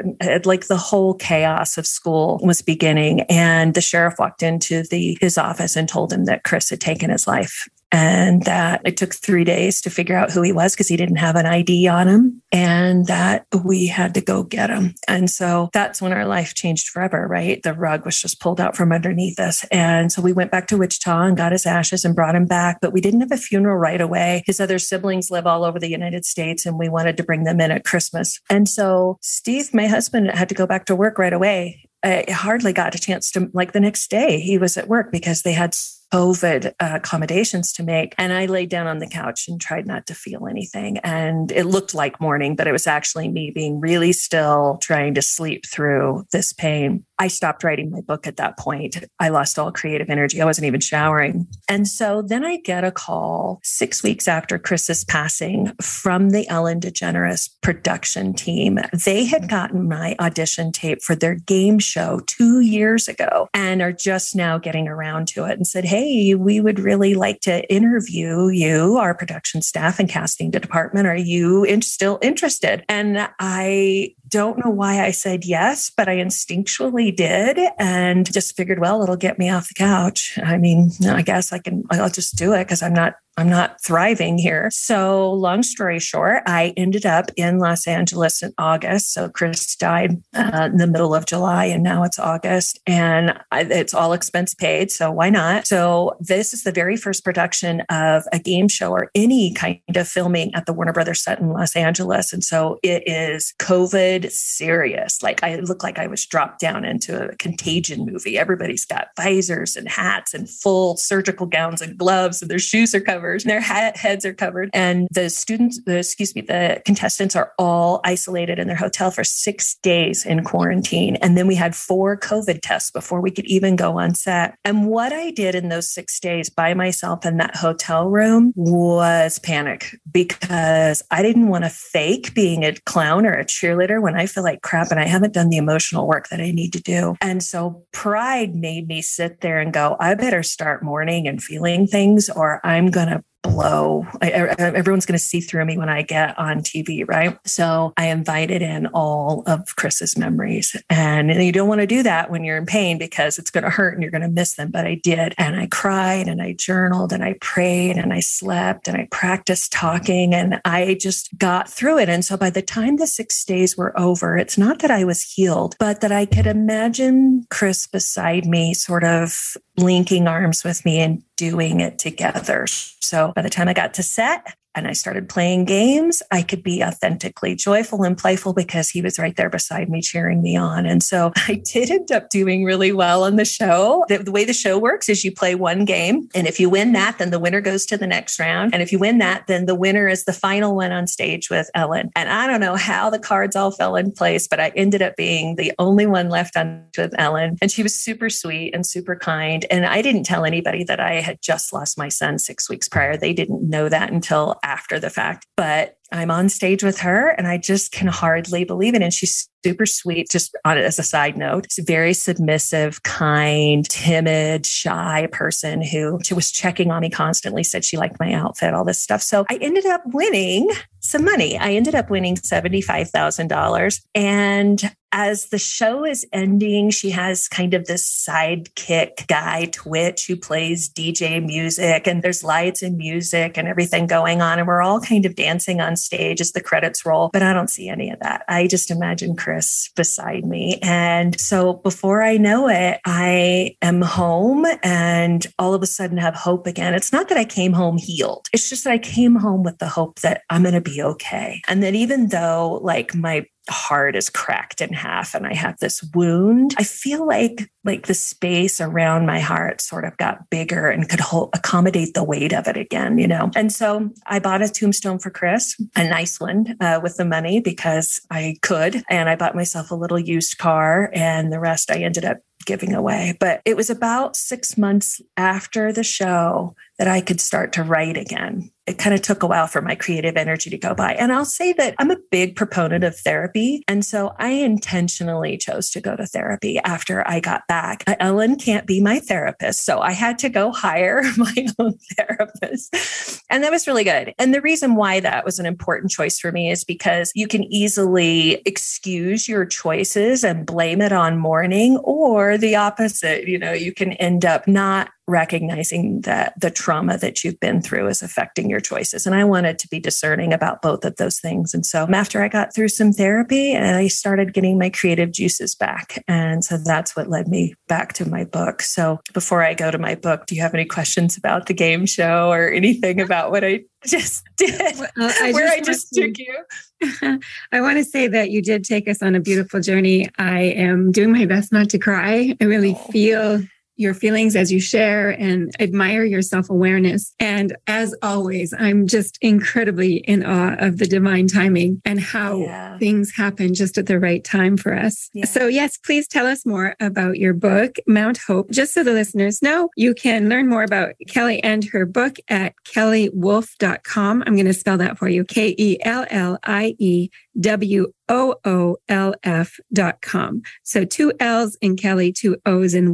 Like 0.45 0.67
the 0.67 0.77
whole 0.77 1.15
chaos 1.15 1.77
of 1.77 1.85
school 1.85 2.39
was 2.43 2.61
beginning, 2.61 3.21
and 3.21 3.73
the 3.73 3.81
sheriff 3.81 4.15
walked 4.19 4.43
into 4.43 4.83
the 4.83 5.17
his 5.19 5.37
office 5.37 5.75
and 5.75 5.89
told 5.89 6.13
him 6.13 6.25
that 6.25 6.43
Chris 6.43 6.69
had 6.69 6.79
taken 6.79 7.09
his 7.09 7.27
life 7.27 7.38
life 7.39 7.69
and 7.91 8.43
that 8.43 8.81
it 8.85 8.97
took 8.97 9.15
three 9.15 9.43
days 9.43 9.81
to 9.81 9.89
figure 9.89 10.15
out 10.15 10.31
who 10.31 10.41
he 10.43 10.51
was 10.51 10.73
because 10.73 10.87
he 10.87 10.97
didn't 10.97 11.15
have 11.15 11.35
an 11.35 11.45
ID 11.47 11.87
on 11.87 12.07
him 12.07 12.41
and 12.51 13.07
that 13.07 13.47
we 13.63 13.87
had 13.87 14.13
to 14.13 14.21
go 14.21 14.43
get 14.43 14.69
him. 14.69 14.93
And 15.07 15.29
so 15.29 15.69
that's 15.73 16.01
when 16.01 16.13
our 16.13 16.25
life 16.25 16.53
changed 16.53 16.89
forever, 16.89 17.27
right? 17.27 17.61
The 17.63 17.73
rug 17.73 18.05
was 18.05 18.21
just 18.21 18.39
pulled 18.39 18.61
out 18.61 18.77
from 18.77 18.91
underneath 18.91 19.39
us. 19.39 19.65
And 19.71 20.11
so 20.11 20.21
we 20.21 20.33
went 20.33 20.51
back 20.51 20.67
to 20.67 20.77
Wichita 20.77 21.19
and 21.21 21.37
got 21.37 21.51
his 21.51 21.65
ashes 21.65 22.05
and 22.05 22.15
brought 22.15 22.35
him 22.35 22.45
back, 22.45 22.79
but 22.79 22.93
we 22.93 23.01
didn't 23.01 23.21
have 23.21 23.31
a 23.31 23.37
funeral 23.37 23.77
right 23.77 24.01
away. 24.01 24.43
His 24.45 24.59
other 24.59 24.77
siblings 24.77 25.31
live 25.31 25.47
all 25.47 25.63
over 25.63 25.79
the 25.79 25.89
United 25.89 26.25
States 26.25 26.65
and 26.67 26.77
we 26.77 26.89
wanted 26.89 27.17
to 27.17 27.23
bring 27.23 27.43
them 27.43 27.59
in 27.59 27.71
at 27.71 27.85
Christmas. 27.85 28.39
And 28.51 28.69
so 28.69 29.17
Steve, 29.21 29.73
my 29.73 29.87
husband, 29.87 30.29
had 30.29 30.49
to 30.49 30.55
go 30.55 30.67
back 30.67 30.85
to 30.85 30.95
work 30.95 31.17
right 31.17 31.33
away. 31.33 31.85
I 32.03 32.25
hardly 32.29 32.71
got 32.71 32.95
a 32.95 32.99
chance 32.99 33.31
to, 33.31 33.49
like 33.53 33.73
the 33.73 33.79
next 33.79 34.09
day, 34.09 34.39
he 34.39 34.57
was 34.57 34.77
at 34.77 34.87
work 34.87 35.11
because 35.11 35.41
they 35.41 35.51
had 35.51 35.75
COVID 36.13 36.73
uh, 36.79 36.91
accommodations 36.95 37.71
to 37.73 37.83
make. 37.83 38.15
And 38.17 38.33
I 38.33 38.45
laid 38.45 38.69
down 38.69 38.87
on 38.87 38.99
the 38.99 39.07
couch 39.07 39.47
and 39.47 39.59
tried 39.59 39.87
not 39.87 40.07
to 40.07 40.15
feel 40.15 40.47
anything. 40.47 40.97
And 40.99 41.51
it 41.51 41.65
looked 41.65 41.93
like 41.93 42.19
morning, 42.19 42.55
but 42.55 42.67
it 42.67 42.71
was 42.71 42.87
actually 42.87 43.27
me 43.27 43.51
being 43.51 43.79
really 43.79 44.11
still, 44.11 44.79
trying 44.81 45.13
to 45.15 45.21
sleep 45.21 45.65
through 45.65 46.25
this 46.31 46.53
pain. 46.53 47.05
I 47.21 47.27
stopped 47.27 47.65
writing 47.65 47.91
my 47.91 47.99
book 47.99 48.27
at 48.27 48.37
that 48.37 48.57
point. 48.57 49.03
I 49.19 49.27
lost 49.27 49.59
all 49.59 49.73
creative 49.73 50.09
energy. 50.09 50.41
I 50.41 50.45
wasn't 50.45 50.67
even 50.67 50.79
showering. 50.79 51.47
And 51.67 51.85
so 51.85 52.21
then 52.21 52.45
I 52.45 52.57
get 52.57 52.85
a 52.85 52.91
call 52.91 53.59
six 53.61 54.01
weeks 54.01 54.27
after 54.27 54.57
Chris's 54.57 55.03
passing 55.03 55.73
from 55.81 56.29
the 56.29 56.47
Ellen 56.47 56.79
DeGeneres 56.79 57.49
production 57.61 58.33
team. 58.33 58.79
They 59.05 59.25
had 59.25 59.49
gotten 59.49 59.89
my 59.89 60.15
audition 60.19 60.71
tape 60.71 61.01
for 61.01 61.13
their 61.13 61.35
game 61.35 61.77
show 61.77 62.21
two 62.25 62.61
years 62.61 63.09
ago 63.09 63.49
and 63.53 63.81
are 63.81 63.91
just 63.91 64.33
now 64.33 64.57
getting 64.57 64.87
around 64.87 65.27
to 65.29 65.43
it 65.43 65.57
and 65.57 65.67
said, 65.67 65.83
Hey, 65.99 66.33
we 66.33 66.61
would 66.61 66.79
really 66.79 67.13
like 67.13 67.41
to 67.41 67.69
interview 67.69 68.47
you, 68.47 68.95
our 68.95 69.13
production 69.13 69.61
staff 69.61 69.99
and 69.99 70.07
casting 70.07 70.49
department. 70.49 71.07
Are 71.07 71.13
you 71.13 71.65
in- 71.65 71.81
still 71.81 72.19
interested? 72.21 72.85
And 72.87 73.27
I 73.37 74.15
don't 74.29 74.63
know 74.63 74.69
why 74.69 75.03
I 75.03 75.11
said 75.11 75.45
yes, 75.45 75.89
but 75.89 76.07
I 76.07 76.17
instinctually 76.17 77.15
did 77.15 77.59
and 77.77 78.31
just 78.31 78.55
figured, 78.55 78.79
well, 78.79 79.03
it'll 79.03 79.15
get 79.15 79.39
me 79.39 79.49
off 79.49 79.67
the 79.67 79.73
couch. 79.73 80.37
I 80.43 80.57
mean, 80.57 80.91
I 81.07 81.21
guess 81.21 81.51
I 81.51 81.59
can, 81.59 81.83
I'll 81.91 82.09
just 82.09 82.35
do 82.35 82.53
it 82.53 82.65
because 82.65 82.81
I'm 82.81 82.93
not 82.93 83.15
I'm 83.39 83.49
not 83.49 83.81
thriving 83.81 84.37
here. 84.37 84.69
So, 84.69 85.31
long 85.31 85.63
story 85.63 85.99
short, 85.99 86.43
I 86.45 86.73
ended 86.75 87.05
up 87.05 87.31
in 87.37 87.57
Los 87.57 87.87
Angeles 87.87 88.43
in 88.43 88.53
August. 88.57 89.13
So, 89.13 89.29
Chris 89.29 89.77
died 89.77 90.21
uh, 90.35 90.67
in 90.69 90.75
the 90.75 90.87
middle 90.87 91.15
of 91.15 91.25
July, 91.25 91.63
and 91.65 91.81
now 91.81 92.03
it's 92.03 92.19
August, 92.19 92.81
and 92.85 93.39
I, 93.49 93.61
it's 93.61 93.93
all 93.93 94.11
expense 94.11 94.53
paid. 94.53 94.91
So, 94.91 95.09
why 95.09 95.29
not? 95.29 95.67
So, 95.67 96.17
this 96.19 96.53
is 96.53 96.63
the 96.63 96.73
very 96.73 96.97
first 96.97 97.23
production 97.23 97.79
of 97.89 98.23
a 98.33 98.39
game 98.39 98.67
show 98.67 98.91
or 98.91 99.09
any 99.15 99.53
kind 99.53 99.79
of 99.95 100.09
filming 100.09 100.53
at 100.53 100.65
the 100.65 100.73
Warner 100.73 100.91
Brothers 100.91 101.23
set 101.23 101.39
in 101.39 101.53
Los 101.53 101.77
Angeles. 101.77 102.33
And 102.33 102.43
so, 102.43 102.77
it 102.83 103.03
is 103.05 103.53
COVID 103.59 104.18
serious. 104.27 105.21
Like, 105.21 105.43
I 105.43 105.55
look 105.57 105.83
like 105.83 105.99
I 105.99 106.07
was 106.07 106.25
dropped 106.25 106.59
down 106.59 106.83
into 106.83 107.29
a 107.29 107.35
contagion 107.35 108.05
movie. 108.05 108.37
Everybody's 108.37 108.85
got 108.85 109.09
visors 109.15 109.75
and 109.75 109.87
hats 109.87 110.33
and 110.33 110.49
full 110.49 110.97
surgical 110.97 111.45
gowns 111.45 111.81
and 111.81 111.97
gloves, 111.97 112.41
and 112.41 112.49
their 112.49 112.59
shoes 112.59 112.93
are 112.95 112.99
covered 112.99 113.19
covered. 113.19 113.41
Their 113.41 113.61
heads 113.61 114.25
are 114.25 114.33
covered. 114.33 114.69
And 114.73 115.07
the 115.11 115.29
students, 115.29 115.81
the, 115.85 115.97
excuse 115.99 116.35
me, 116.35 116.41
the 116.41 116.81
contestants 116.85 117.35
are 117.35 117.51
all 117.57 118.01
isolated 118.03 118.59
in 118.59 118.67
their 118.67 118.75
hotel 118.75 119.11
for 119.11 119.23
six 119.23 119.75
days 119.81 120.25
in 120.25 120.43
quarantine. 120.43 121.15
And 121.17 121.37
then 121.37 121.47
we 121.47 121.55
had 121.55 121.75
four 121.75 122.17
COVID 122.17 122.59
tests 122.61 122.91
before 122.91 123.21
we 123.21 123.31
could 123.31 123.45
even 123.45 123.75
go 123.75 123.99
on 123.99 124.15
set. 124.15 124.55
And 124.63 124.87
what 124.87 125.13
I 125.13 125.31
did 125.31 125.55
in 125.55 125.69
those 125.69 125.89
six 125.89 126.19
days 126.19 126.49
by 126.49 126.73
myself 126.73 127.25
in 127.25 127.37
that 127.37 127.55
hotel 127.55 128.09
room 128.09 128.53
was 128.55 129.39
panic 129.39 129.97
because 130.11 131.03
I 131.11 131.21
didn't 131.21 131.49
want 131.49 131.63
to 131.63 131.69
fake 131.69 132.33
being 132.33 132.63
a 132.63 132.73
clown 132.73 133.25
or 133.25 133.33
a 133.33 133.45
cheerleader 133.45 134.01
when 134.01 134.08
I 134.17 134.25
feel 134.25 134.43
like 134.43 134.61
crap 134.61 134.91
and 134.91 134.99
I 134.99 135.05
haven't 135.05 135.33
done 135.33 135.49
the 135.49 135.57
emotional 135.57 136.07
work 136.07 136.29
that 136.29 136.39
I 136.39 136.51
need 136.51 136.73
to 136.73 136.81
do. 136.81 137.15
And 137.21 137.43
so 137.43 137.85
pride 137.91 138.55
made 138.55 138.87
me 138.87 139.01
sit 139.01 139.41
there 139.41 139.59
and 139.59 139.73
go, 139.73 139.95
I 139.99 140.13
better 140.15 140.43
start 140.43 140.83
mourning 140.83 141.27
and 141.27 141.41
feeling 141.41 141.87
things 141.87 142.29
or 142.29 142.59
I'm 142.65 142.91
going 142.91 143.09
to 143.09 143.23
blow. 143.41 144.05
I, 144.21 144.29
everyone's 144.31 145.05
going 145.05 145.17
to 145.17 145.23
see 145.23 145.39
through 145.39 145.65
me 145.65 145.77
when 145.77 145.89
I 145.89 146.01
get 146.01 146.37
on 146.37 146.59
TV, 146.59 147.07
right? 147.07 147.37
So 147.45 147.93
I 147.97 148.07
invited 148.07 148.61
in 148.61 148.87
all 148.87 149.43
of 149.47 149.75
Chris's 149.75 150.17
memories. 150.17 150.75
And 150.89 151.31
you 151.31 151.51
don't 151.51 151.67
want 151.67 151.81
to 151.81 151.87
do 151.87 152.03
that 152.03 152.29
when 152.29 152.43
you're 152.43 152.57
in 152.57 152.65
pain 152.65 152.97
because 152.97 153.39
it's 153.39 153.51
going 153.51 153.63
to 153.63 153.69
hurt 153.69 153.93
and 153.93 154.01
you're 154.01 154.11
going 154.11 154.21
to 154.21 154.27
miss 154.27 154.55
them. 154.55 154.71
But 154.71 154.85
I 154.85 154.95
did. 154.95 155.33
And 155.37 155.55
I 155.55 155.67
cried 155.67 156.27
and 156.27 156.41
I 156.41 156.53
journaled 156.53 157.13
and 157.13 157.23
I 157.23 157.35
prayed 157.39 157.97
and 157.97 158.13
I 158.13 158.19
slept 158.19 158.87
and 158.87 158.97
I 158.97 159.07
practiced 159.11 159.71
talking 159.71 160.33
and 160.33 160.59
I 160.65 160.97
just 160.99 161.37
got 161.37 161.69
through 161.69 161.99
it. 161.99 162.09
And 162.09 162.25
so 162.25 162.35
by 162.35 162.49
the 162.49 162.61
time 162.61 162.97
the 162.97 163.07
six 163.07 163.43
days 163.45 163.77
were 163.77 163.97
over, 163.97 164.37
it's 164.37 164.57
not 164.57 164.79
that 164.79 164.91
I 164.91 165.03
was 165.03 165.23
healed, 165.23 165.75
but 165.79 166.01
that 166.01 166.11
I 166.11 166.25
could 166.25 166.47
imagine 166.47 167.45
Chris 167.49 167.87
beside 167.87 168.45
me, 168.45 168.73
sort 168.73 169.03
of 169.03 169.55
linking 169.77 170.27
arms 170.27 170.63
with 170.63 170.83
me 170.83 170.99
and 170.99 171.23
doing 171.35 171.79
it 171.79 171.97
together. 171.97 172.67
So 172.67 173.28
by 173.33 173.41
the 173.41 173.49
time 173.49 173.67
I 173.67 173.73
got 173.73 173.93
to 173.95 174.03
set, 174.03 174.55
and 174.79 174.87
I 174.87 174.93
started 174.93 175.27
playing 175.27 175.65
games, 175.65 176.23
I 176.31 176.41
could 176.41 176.63
be 176.63 176.81
authentically 176.81 177.53
joyful 177.53 178.03
and 178.03 178.17
playful 178.17 178.53
because 178.53 178.89
he 178.89 179.01
was 179.01 179.19
right 179.19 179.35
there 179.35 179.49
beside 179.49 179.89
me 179.89 180.01
cheering 180.01 180.41
me 180.41 180.55
on. 180.55 180.85
And 180.85 181.03
so 181.03 181.33
I 181.47 181.55
did 181.55 181.91
end 181.91 182.11
up 182.11 182.29
doing 182.29 182.63
really 182.63 182.93
well 182.93 183.25
on 183.25 183.35
the 183.35 183.45
show. 183.45 184.05
The, 184.07 184.19
the, 184.19 184.31
way 184.31 184.45
the 184.45 184.53
show 184.53 184.79
works 184.79 185.09
is 185.09 185.25
you 185.25 185.33
play 185.33 185.53
one 185.53 185.83
game. 185.83 186.29
And 186.33 186.47
if 186.47 186.59
you 186.59 186.69
win 186.69 186.93
that, 186.93 187.17
then 187.17 187.29
the 187.29 187.39
winner 187.39 187.59
goes 187.59 187.85
to 187.87 187.97
the 187.97 188.07
next 188.07 188.39
round. 188.39 188.73
And 188.73 188.81
if 188.81 188.91
you 188.91 188.99
win 188.99 189.17
that, 189.17 189.47
then 189.47 189.65
the 189.65 189.75
winner 189.75 190.07
is 190.07 190.23
the 190.23 190.33
final 190.33 190.75
one 190.75 190.93
on 190.93 191.07
stage 191.07 191.49
with 191.49 191.69
Ellen. 191.75 192.09
And 192.15 192.29
I 192.29 192.47
don't 192.47 192.61
know 192.61 192.77
how 192.77 193.09
the 193.09 193.19
cards 193.19 193.57
all 193.57 193.71
fell 193.71 193.97
in 193.97 194.13
place, 194.13 194.47
but 194.47 194.61
I 194.61 194.69
ended 194.77 195.01
up 195.01 195.17
being 195.17 195.57
the 195.57 195.73
only 195.77 196.05
one 196.05 196.29
left 196.29 196.55
on 196.55 196.85
with 196.97 197.13
Ellen. 197.19 197.57
And 197.61 197.69
she 197.69 197.83
was 197.83 197.93
super 197.93 198.29
sweet 198.29 198.73
and 198.73 198.85
super 198.85 199.17
kind. 199.17 199.65
And 199.69 199.85
I 199.85 200.01
didn't 200.01 200.23
tell 200.23 200.45
anybody 200.45 200.85
that 200.85 201.01
I 201.01 201.15
had 201.15 201.41
just 201.41 201.73
lost 201.73 201.97
my 201.97 202.07
son 202.07 202.39
six 202.39 202.69
weeks 202.69 202.87
prior. 202.87 203.17
They 203.17 203.33
didn't 203.33 203.69
know 203.69 203.89
that 203.89 204.09
until 204.09 204.57
after 204.69 204.99
the 204.99 205.09
fact. 205.09 205.47
But 205.57 205.95
I'm 206.11 206.29
on 206.31 206.49
stage 206.49 206.83
with 206.83 206.99
her 206.99 207.29
and 207.29 207.47
I 207.47 207.57
just 207.57 207.91
can 207.91 208.07
hardly 208.07 208.63
believe 208.63 208.93
it. 208.93 209.01
And 209.01 209.13
she's 209.13 209.49
super 209.63 209.85
sweet. 209.85 210.29
Just 210.29 210.55
on 210.63 210.77
it 210.77 210.83
as 210.85 210.99
a 210.99 211.03
side 211.03 211.37
note, 211.37 211.67
she's 211.69 211.83
a 211.83 211.85
very 211.85 212.13
submissive, 212.13 213.01
kind, 213.03 213.87
timid, 213.89 214.65
shy 214.65 215.27
person 215.31 215.81
who 215.81 216.19
she 216.23 216.33
was 216.33 216.51
checking 216.51 216.91
on 216.91 217.01
me 217.01 217.09
constantly, 217.09 217.63
said 217.63 217.83
she 217.83 217.97
liked 217.97 218.19
my 218.19 218.33
outfit, 218.33 218.73
all 218.73 218.85
this 218.85 219.01
stuff. 219.01 219.21
So 219.21 219.45
I 219.49 219.57
ended 219.61 219.85
up 219.87 220.01
winning 220.05 220.69
some 220.99 221.25
money. 221.25 221.57
I 221.57 221.71
ended 221.73 221.95
up 221.95 222.09
winning 222.09 222.35
$75,000. 222.35 224.01
And 224.15 224.95
as 225.11 225.47
the 225.47 225.57
show 225.57 226.05
is 226.05 226.25
ending, 226.31 226.89
she 226.91 227.09
has 227.09 227.47
kind 227.47 227.73
of 227.73 227.85
this 227.85 228.07
sidekick 228.07 229.27
guy, 229.27 229.65
Twitch, 229.71 230.27
who 230.27 230.35
plays 230.35 230.89
DJ 230.89 231.43
music, 231.43 232.07
and 232.07 232.21
there's 232.21 232.43
lights 232.43 232.81
and 232.81 232.97
music 232.97 233.57
and 233.57 233.67
everything 233.67 234.07
going 234.07 234.41
on. 234.41 234.59
And 234.59 234.67
we're 234.67 234.81
all 234.81 235.01
kind 235.01 235.25
of 235.25 235.35
dancing 235.35 235.81
on 235.81 235.95
stage 235.95 236.41
as 236.41 236.51
the 236.51 236.61
credits 236.61 237.05
roll, 237.05 237.29
but 237.33 237.41
I 237.41 237.53
don't 237.53 237.69
see 237.69 237.89
any 237.89 238.09
of 238.09 238.19
that. 238.19 238.43
I 238.47 238.67
just 238.67 238.91
imagine 238.91 239.35
Chris 239.35 239.89
beside 239.95 240.45
me. 240.45 240.79
And 240.81 241.39
so 241.39 241.73
before 241.73 242.21
I 242.21 242.37
know 242.37 242.67
it, 242.67 242.99
I 243.05 243.75
am 243.81 244.01
home 244.01 244.65
and 244.83 245.45
all 245.57 245.73
of 245.73 245.81
a 245.81 245.87
sudden 245.87 246.17
have 246.17 246.35
hope 246.35 246.67
again. 246.67 246.93
It's 246.93 247.11
not 247.11 247.29
that 247.29 247.37
I 247.37 247.45
came 247.45 247.73
home 247.73 247.97
healed, 247.97 248.47
it's 248.53 248.69
just 248.69 248.83
that 248.83 248.93
I 248.93 248.97
came 248.97 249.35
home 249.35 249.63
with 249.63 249.79
the 249.79 249.87
hope 249.87 250.19
that 250.19 250.43
I'm 250.49 250.63
going 250.63 250.73
to 250.73 250.81
be 250.81 251.01
okay. 251.01 251.61
And 251.67 251.81
that 251.83 251.95
even 251.95 252.27
though 252.27 252.79
like 252.83 253.15
my 253.15 253.45
heart 253.71 254.15
is 254.15 254.29
cracked 254.29 254.81
in 254.81 254.93
half 254.93 255.35
and 255.35 255.45
I 255.45 255.53
have 255.53 255.77
this 255.79 256.03
wound. 256.13 256.75
I 256.77 256.83
feel 256.83 257.25
like 257.25 257.69
like 257.85 258.07
the 258.07 258.13
space 258.13 258.81
around 258.81 259.25
my 259.25 259.39
heart 259.39 259.81
sort 259.81 260.05
of 260.05 260.17
got 260.17 260.49
bigger 260.49 260.89
and 260.89 261.07
could 261.07 261.19
hold, 261.19 261.49
accommodate 261.53 262.13
the 262.13 262.23
weight 262.23 262.53
of 262.53 262.67
it 262.67 262.77
again, 262.77 263.17
you 263.17 263.27
know. 263.27 263.51
And 263.55 263.71
so 263.71 264.09
I 264.27 264.39
bought 264.39 264.61
a 264.61 264.69
tombstone 264.69 265.17
for 265.17 265.29
Chris, 265.29 265.79
a 265.95 266.07
nice 266.07 266.39
one 266.39 266.75
uh, 266.81 266.99
with 267.01 267.17
the 267.17 267.25
money 267.25 267.61
because 267.61 268.21
I 268.29 268.57
could, 268.61 269.03
and 269.09 269.29
I 269.29 269.35
bought 269.35 269.55
myself 269.55 269.91
a 269.91 269.95
little 269.95 270.19
used 270.19 270.57
car, 270.57 271.09
and 271.13 271.51
the 271.51 271.59
rest 271.59 271.89
I 271.89 272.03
ended 272.03 272.25
up 272.25 272.39
giving 272.65 272.93
away. 272.93 273.37
But 273.39 273.61
it 273.65 273.77
was 273.77 273.89
about 273.89 274.35
six 274.35 274.77
months 274.77 275.21
after 275.37 275.93
the 275.93 276.03
show 276.03 276.75
that 276.99 277.07
I 277.07 277.21
could 277.21 277.39
start 277.39 277.71
to 277.73 277.83
write 277.83 278.17
again. 278.17 278.69
It 278.85 278.97
kind 278.97 279.13
of 279.15 279.21
took 279.21 279.41
a 279.41 279.47
while 279.47 279.67
for 279.67 279.81
my 279.81 279.95
creative 279.95 280.35
energy 280.35 280.69
to 280.71 280.77
go 280.77 280.93
by. 280.93 281.13
And 281.13 281.31
I'll 281.31 281.45
say 281.45 281.73
that 281.73 281.95
I'm 281.97 282.11
a 282.11 282.17
big 282.31 282.55
proponent 282.55 283.03
of 283.03 283.15
therapy. 283.15 283.83
And 283.87 284.03
so 284.03 284.33
I 284.37 284.49
intentionally 284.49 285.57
chose 285.57 285.91
to 285.91 286.01
go 286.01 286.15
to 286.15 286.25
therapy 286.25 286.79
after 286.79 287.25
I 287.27 287.39
got 287.39 287.67
back. 287.67 288.03
Uh, 288.07 288.15
Ellen 288.19 288.57
can't 288.57 288.87
be 288.87 288.99
my 288.99 289.19
therapist. 289.19 289.85
So 289.85 290.01
I 290.01 290.11
had 290.11 290.39
to 290.39 290.49
go 290.49 290.71
hire 290.71 291.23
my 291.37 291.67
own 291.77 291.97
therapist. 292.17 293.43
And 293.49 293.63
that 293.63 293.71
was 293.71 293.87
really 293.87 294.03
good. 294.03 294.33
And 294.37 294.53
the 294.53 294.61
reason 294.61 294.95
why 294.95 295.19
that 295.19 295.45
was 295.45 295.59
an 295.59 295.67
important 295.67 296.11
choice 296.11 296.39
for 296.39 296.51
me 296.51 296.69
is 296.69 296.83
because 296.83 297.31
you 297.33 297.47
can 297.47 297.63
easily 297.65 298.55
excuse 298.65 299.47
your 299.47 299.65
choices 299.65 300.43
and 300.43 300.65
blame 300.65 300.99
it 300.99 301.13
on 301.13 301.37
mourning 301.37 301.97
or 301.97 302.57
the 302.57 302.75
opposite. 302.75 303.47
You 303.47 303.59
know, 303.59 303.71
you 303.71 303.93
can 303.93 304.13
end 304.13 304.43
up 304.45 304.67
not 304.67 305.11
recognizing 305.29 306.21
that 306.21 306.59
the 306.59 306.71
trauma 306.71 307.17
that 307.17 307.43
you've 307.43 307.59
been 307.59 307.81
through 307.81 308.07
is 308.07 308.21
affecting 308.21 308.69
your 308.69 308.79
choices. 308.79 309.25
And 309.25 309.35
I 309.35 309.43
wanted 309.43 309.79
to 309.79 309.87
be 309.87 309.99
discerning 309.99 310.53
about 310.53 310.81
both 310.81 311.05
of 311.05 311.15
those 311.17 311.39
things. 311.39 311.73
And 311.73 311.85
so 311.85 312.07
after 312.11 312.43
I 312.43 312.47
got 312.47 312.73
through 312.73 312.89
some 312.89 313.13
therapy, 313.13 313.77
I 313.77 314.07
started 314.07 314.53
getting 314.53 314.77
my 314.77 314.89
creative 314.89 315.31
juices 315.31 315.75
back. 315.75 316.23
And 316.27 316.63
so 316.63 316.77
that's 316.77 317.15
what 317.15 317.29
led 317.29 317.47
me 317.47 317.75
back 317.87 318.13
to 318.13 318.27
my 318.27 318.43
book. 318.43 318.81
So 318.81 319.19
before 319.33 319.63
I 319.63 319.73
go 319.73 319.91
to 319.91 319.97
my 319.97 320.15
book, 320.15 320.47
do 320.47 320.55
you 320.55 320.61
have 320.61 320.73
any 320.73 320.85
questions 320.85 321.37
about 321.37 321.67
the 321.67 321.73
game 321.73 322.05
show 322.05 322.51
or 322.51 322.69
anything 322.69 323.21
about 323.21 323.51
what 323.51 323.63
I 323.63 323.83
just 324.05 324.43
did, 324.57 324.97
well, 324.97 325.09
uh, 325.19 325.33
I 325.41 325.51
where 325.53 325.67
just 325.67 325.77
I 325.77 325.81
just 325.81 326.13
took 326.13 326.37
you. 326.37 327.39
I 327.71 327.81
want 327.81 327.97
to 327.97 328.03
say 328.03 328.27
that 328.27 328.49
you 328.49 328.61
did 328.61 328.83
take 328.83 329.07
us 329.07 329.21
on 329.21 329.35
a 329.35 329.39
beautiful 329.39 329.81
journey. 329.81 330.29
I 330.37 330.61
am 330.61 331.11
doing 331.11 331.31
my 331.31 331.45
best 331.45 331.71
not 331.71 331.89
to 331.89 331.99
cry. 331.99 332.55
I 332.59 332.63
really 332.63 332.95
oh. 332.97 333.11
feel 333.11 333.61
your 333.99 334.13
feelings 334.13 334.55
as 334.55 334.71
you 334.71 334.79
share 334.79 335.29
and 335.29 335.75
admire 335.79 336.23
your 336.23 336.41
self 336.41 336.69
awareness. 336.69 337.35
And 337.37 337.75
as 337.85 338.15
always, 338.21 338.73
I'm 338.73 339.07
just 339.07 339.37
incredibly 339.41 340.17
in 340.17 340.45
awe 340.45 340.75
of 340.79 340.97
the 340.97 341.05
divine 341.05 341.47
timing 341.47 342.01
and 342.05 342.19
how 342.19 342.59
yeah. 342.59 342.97
things 342.97 343.35
happen 343.35 343.73
just 343.73 343.97
at 343.97 344.05
the 344.05 344.17
right 344.17 344.41
time 344.43 344.77
for 344.77 344.95
us. 344.95 345.29
Yeah. 345.33 345.45
So, 345.45 345.67
yes, 345.67 345.97
please 345.97 346.29
tell 346.29 346.47
us 346.47 346.65
more 346.65 346.95
about 347.01 347.37
your 347.37 347.53
book, 347.53 347.97
Mount 348.07 348.37
Hope. 348.37 348.71
Just 348.71 348.93
so 348.93 349.03
the 349.03 349.11
listeners 349.11 349.61
know, 349.61 349.89
you 349.97 350.13
can 350.13 350.47
learn 350.47 350.69
more 350.69 350.83
about 350.83 351.15
Kellie 351.27 351.61
and 351.61 351.83
her 351.91 352.05
book 352.05 352.37
at 352.47 352.75
kelliewoolf.com. 352.85 354.43
I'm 354.47 354.53
going 354.53 354.65
to 354.65 354.73
spell 354.73 354.97
that 354.97 355.17
for 355.17 355.27
you 355.27 355.43
K 355.43 355.75
E 355.77 355.97
L 356.05 356.25
L 356.29 356.57
I 356.63 356.95
E 356.99 357.29
W 357.59 358.07
O 358.29 358.55
O 358.63 358.97
L 359.09 359.33
F 359.43 359.79
dot 359.91 360.21
com. 360.21 360.61
So 360.83 361.03
two 361.03 361.33
L's 361.39 361.77
in 361.81 361.97
Kellie, 361.97 362.31
two 362.31 362.57
O's 362.65 362.93
in 362.93 363.13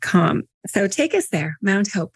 com. 0.00 0.44
So 0.66 0.88
take 0.88 1.14
us 1.14 1.28
there, 1.28 1.58
Mount 1.60 1.92
Hope. 1.92 2.12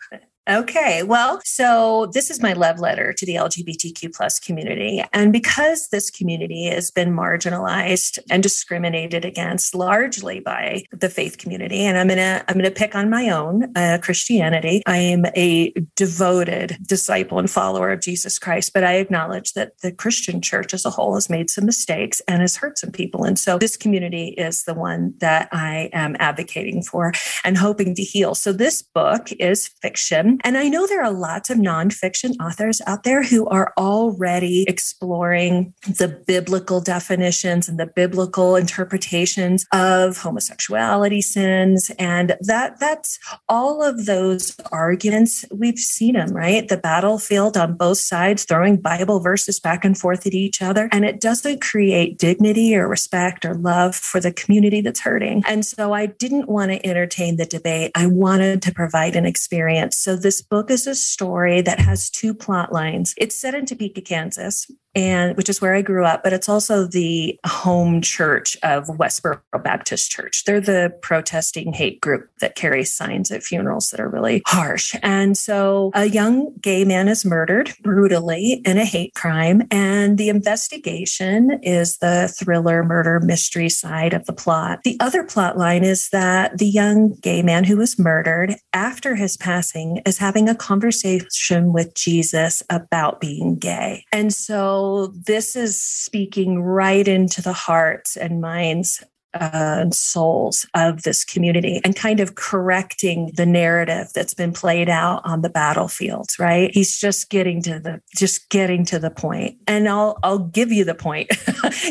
Okay. 0.49 1.03
Well, 1.03 1.41
so 1.45 2.11
this 2.15 2.31
is 2.31 2.41
my 2.41 2.55
love 2.55 2.81
letter 2.81 3.13
to 3.13 3.27
the 3.27 3.35
LGBTQ 3.35 4.15
plus 4.15 4.41
community. 4.41 5.05
And 5.13 5.33
because 5.33 5.89
this 5.89 6.11
community 6.11 6.65
has 6.67 6.91
been 6.91 7.13
marginalized 7.13 8.19
and 8.31 8.43
discriminated 8.43 9.25
against 9.25 9.75
largely 9.75 10.41
by 10.41 10.85
the 10.93 11.11
faith 11.11 11.37
community, 11.37 11.85
and 11.85 11.99
I'm 11.99 12.09
gonna 12.09 12.43
I'm 12.49 12.57
gonna 12.57 12.71
pick 12.71 12.95
on 12.95 13.11
my 13.11 13.29
own 13.29 13.71
uh, 13.77 13.99
Christianity. 14.03 14.83
I 14.87 14.97
am 14.97 15.27
a 15.37 15.75
devoted 15.95 16.79
disciple 16.87 17.39
and 17.39 17.51
follower 17.51 17.93
of 17.93 18.01
Jesus 18.01 18.39
Christ, 18.39 18.73
but 18.73 18.83
I 18.83 18.95
acknowledge 18.95 19.53
that 19.53 19.79
the 19.83 19.93
Christian 19.93 20.41
church 20.41 20.73
as 20.73 20.87
a 20.87 20.91
whole 20.91 21.15
has 21.15 21.29
made 21.29 21.51
some 21.51 21.67
mistakes 21.67 22.23
and 22.27 22.41
has 22.41 22.57
hurt 22.57 22.79
some 22.79 22.93
people. 22.93 23.25
And 23.25 23.39
so 23.39 23.59
this 23.59 23.77
community 23.77 24.29
is 24.39 24.65
the 24.65 24.75
one 24.75 25.15
that 25.19 25.51
I 25.53 25.91
am 25.93 26.17
advocating 26.19 26.83
for 26.83 27.13
and 27.45 27.59
hoping 27.59 27.95
to 27.95 28.03
heal. 28.03 28.35
So 28.35 28.53
this 28.53 28.81
book 28.81 29.31
is 29.33 29.69
fiction 29.83 30.30
Mm-hmm. 30.31 30.47
and 30.47 30.57
I 30.57 30.69
know 30.69 30.87
there 30.87 31.03
are 31.03 31.13
lots 31.13 31.51
of 31.51 31.59
nonfiction 31.59 32.35
authors 32.41 32.81
out 32.87 33.05
there 33.05 33.23
who 33.23 33.47
are 33.49 33.73
already 33.77 34.65
exploring 34.69 35.75
the 35.83 36.09
biblical 36.09 36.81
definitions 36.81 37.69
and 37.69 37.79
the 37.79 37.87
biblical 37.87 38.57
interpretations 38.57 39.67
of 39.73 40.19
homosexuality 40.19 41.23
sins. 41.23 41.91
And 41.99 42.37
that 42.41 42.79
that's 42.81 43.19
all 43.49 43.83
of 43.83 44.07
those 44.07 44.57
arguments. 44.73 45.45
We've 45.51 45.79
seen 45.79 46.15
them, 46.15 46.31
right? 46.33 46.69
The 46.69 46.77
battlefield 46.77 47.57
on 47.57 47.77
both 47.77 47.99
sides, 47.99 48.45
throwing 48.45 48.77
Bible 48.77 49.21
verses 49.21 49.61
back 49.61 49.85
and 49.85 49.97
forth 49.97 50.27
at 50.27 50.35
each 50.35 50.63
other. 50.63 50.89
And 50.93 51.05
it 51.05 51.21
doesn't 51.21 51.61
create 51.61 52.19
dignity 52.19 52.75
or 52.77 52.89
respect 52.89 53.45
or 53.45 53.55
love 53.55 53.95
for 53.95 54.21
the 54.21 54.33
community 54.33 54.81
that's 54.81 55.01
hurting. 55.01 55.43
And 55.47 55.65
so 55.65 55.93
I 55.93 56.07
didn't 56.07 56.49
want 56.49 56.71
to 56.71 56.87
entertain 56.87 57.37
the 57.37 57.47
debate. 57.47 57.93
I 57.95 58.07
wanted 58.07 58.63
to 58.63 58.73
provide 58.73 59.17
an 59.17 59.27
experience. 59.27 59.97
So 59.97 60.17
this 60.23 60.43
book 60.43 60.71
is 60.71 60.87
a 60.87 60.95
story 60.95 61.61
that 61.63 61.81
has 61.81 62.11
two 62.11 62.35
plot 62.35 62.73
lines. 62.73 63.15
It's 63.17 63.35
set 63.35 63.55
in 63.55 63.67
Topeka, 63.67 64.01
Kansas, 64.01 64.71
and 64.95 65.37
which 65.37 65.49
is 65.49 65.61
where 65.61 65.75
I 65.75 65.83
grew 65.83 66.05
up, 66.05 66.23
but 66.23 66.33
it's 66.33 66.49
also 66.49 66.87
the 66.87 67.39
home 67.47 68.01
church 68.03 68.57
of 68.63 68.87
Westboro 68.87 69.41
Baptist 69.63 70.11
Church. 70.11 70.45
They're 70.45 70.61
the 70.61 70.93
protesting 71.03 71.73
hate 71.73 72.01
group 72.01 72.29
that 72.41 72.57
carries 72.57 72.95
signs 72.95 73.31
at 73.31 73.43
funerals 73.43 73.91
that 73.91 74.01
are 74.01 74.09
really 74.09 74.43
harsh. 74.47 74.97
And 75.03 75.37
so 75.37 75.91
a 75.95 76.07
young 76.07 76.55
gay 76.61 76.85
man 76.85 77.09
is 77.09 77.25
murdered 77.25 77.73
brutally 77.83 78.63
in 78.65 78.79
a 78.79 78.85
hate 78.85 79.15
crime, 79.15 79.63
and 79.71 80.19
the 80.19 80.29
investigation 80.29 81.61
is 81.63 81.99
the 81.99 82.33
thriller 82.37 82.83
murder 82.83 83.21
mystery 83.21 83.69
side 83.69 84.13
of 84.13 84.27
the 84.27 84.33
plot. 84.33 84.81
The 84.85 84.97
other 85.01 85.23
plot 85.25 85.57
line 85.57 85.85
is 85.85 86.09
that 86.11 86.59
the 86.59 86.67
young 86.67 87.15
gay 87.21 87.43
man 87.43 87.65
who 87.65 87.77
was 87.77 87.99
murdered 87.99 88.55
after 88.73 89.15
his 89.15 89.37
passing 89.37 90.03
is 90.07 90.19
having 90.19 90.49
a 90.49 90.55
conversation 90.55 91.73
with 91.73 91.95
Jesus 91.95 92.63
about 92.71 93.21
being 93.21 93.57
gay. 93.57 94.05
And 94.13 94.33
so 94.33 94.80
this 95.25 95.57
is 95.57 95.81
speaking 95.81 96.63
right 96.63 97.07
into 97.07 97.43
the 97.43 97.53
hearts 97.53 98.17
and 98.17 98.41
minds 98.41 99.03
uh, 99.35 99.79
and 99.81 99.95
souls 99.95 100.67
of 100.75 101.03
this 101.03 101.25
community 101.25 101.81
and 101.85 101.95
kind 101.95 102.19
of 102.19 102.35
correcting 102.35 103.31
the 103.37 103.47
narrative 103.47 104.09
that's 104.13 104.35
been 104.35 104.53
played 104.53 104.89
out 104.89 105.21
on 105.25 105.43
the 105.43 105.49
battlefields 105.49 106.39
right? 106.39 106.71
He's 106.75 106.99
just 106.99 107.31
getting 107.31 107.63
to 107.63 107.79
the 107.79 108.01
just 108.17 108.49
getting 108.49 108.85
to 108.87 108.99
the 108.99 109.11
point. 109.11 109.57
And 109.69 109.89
i'll 109.89 110.19
i'll 110.25 110.39
give 110.39 110.73
you 110.73 110.85
the 110.85 110.95
point. 110.95 111.31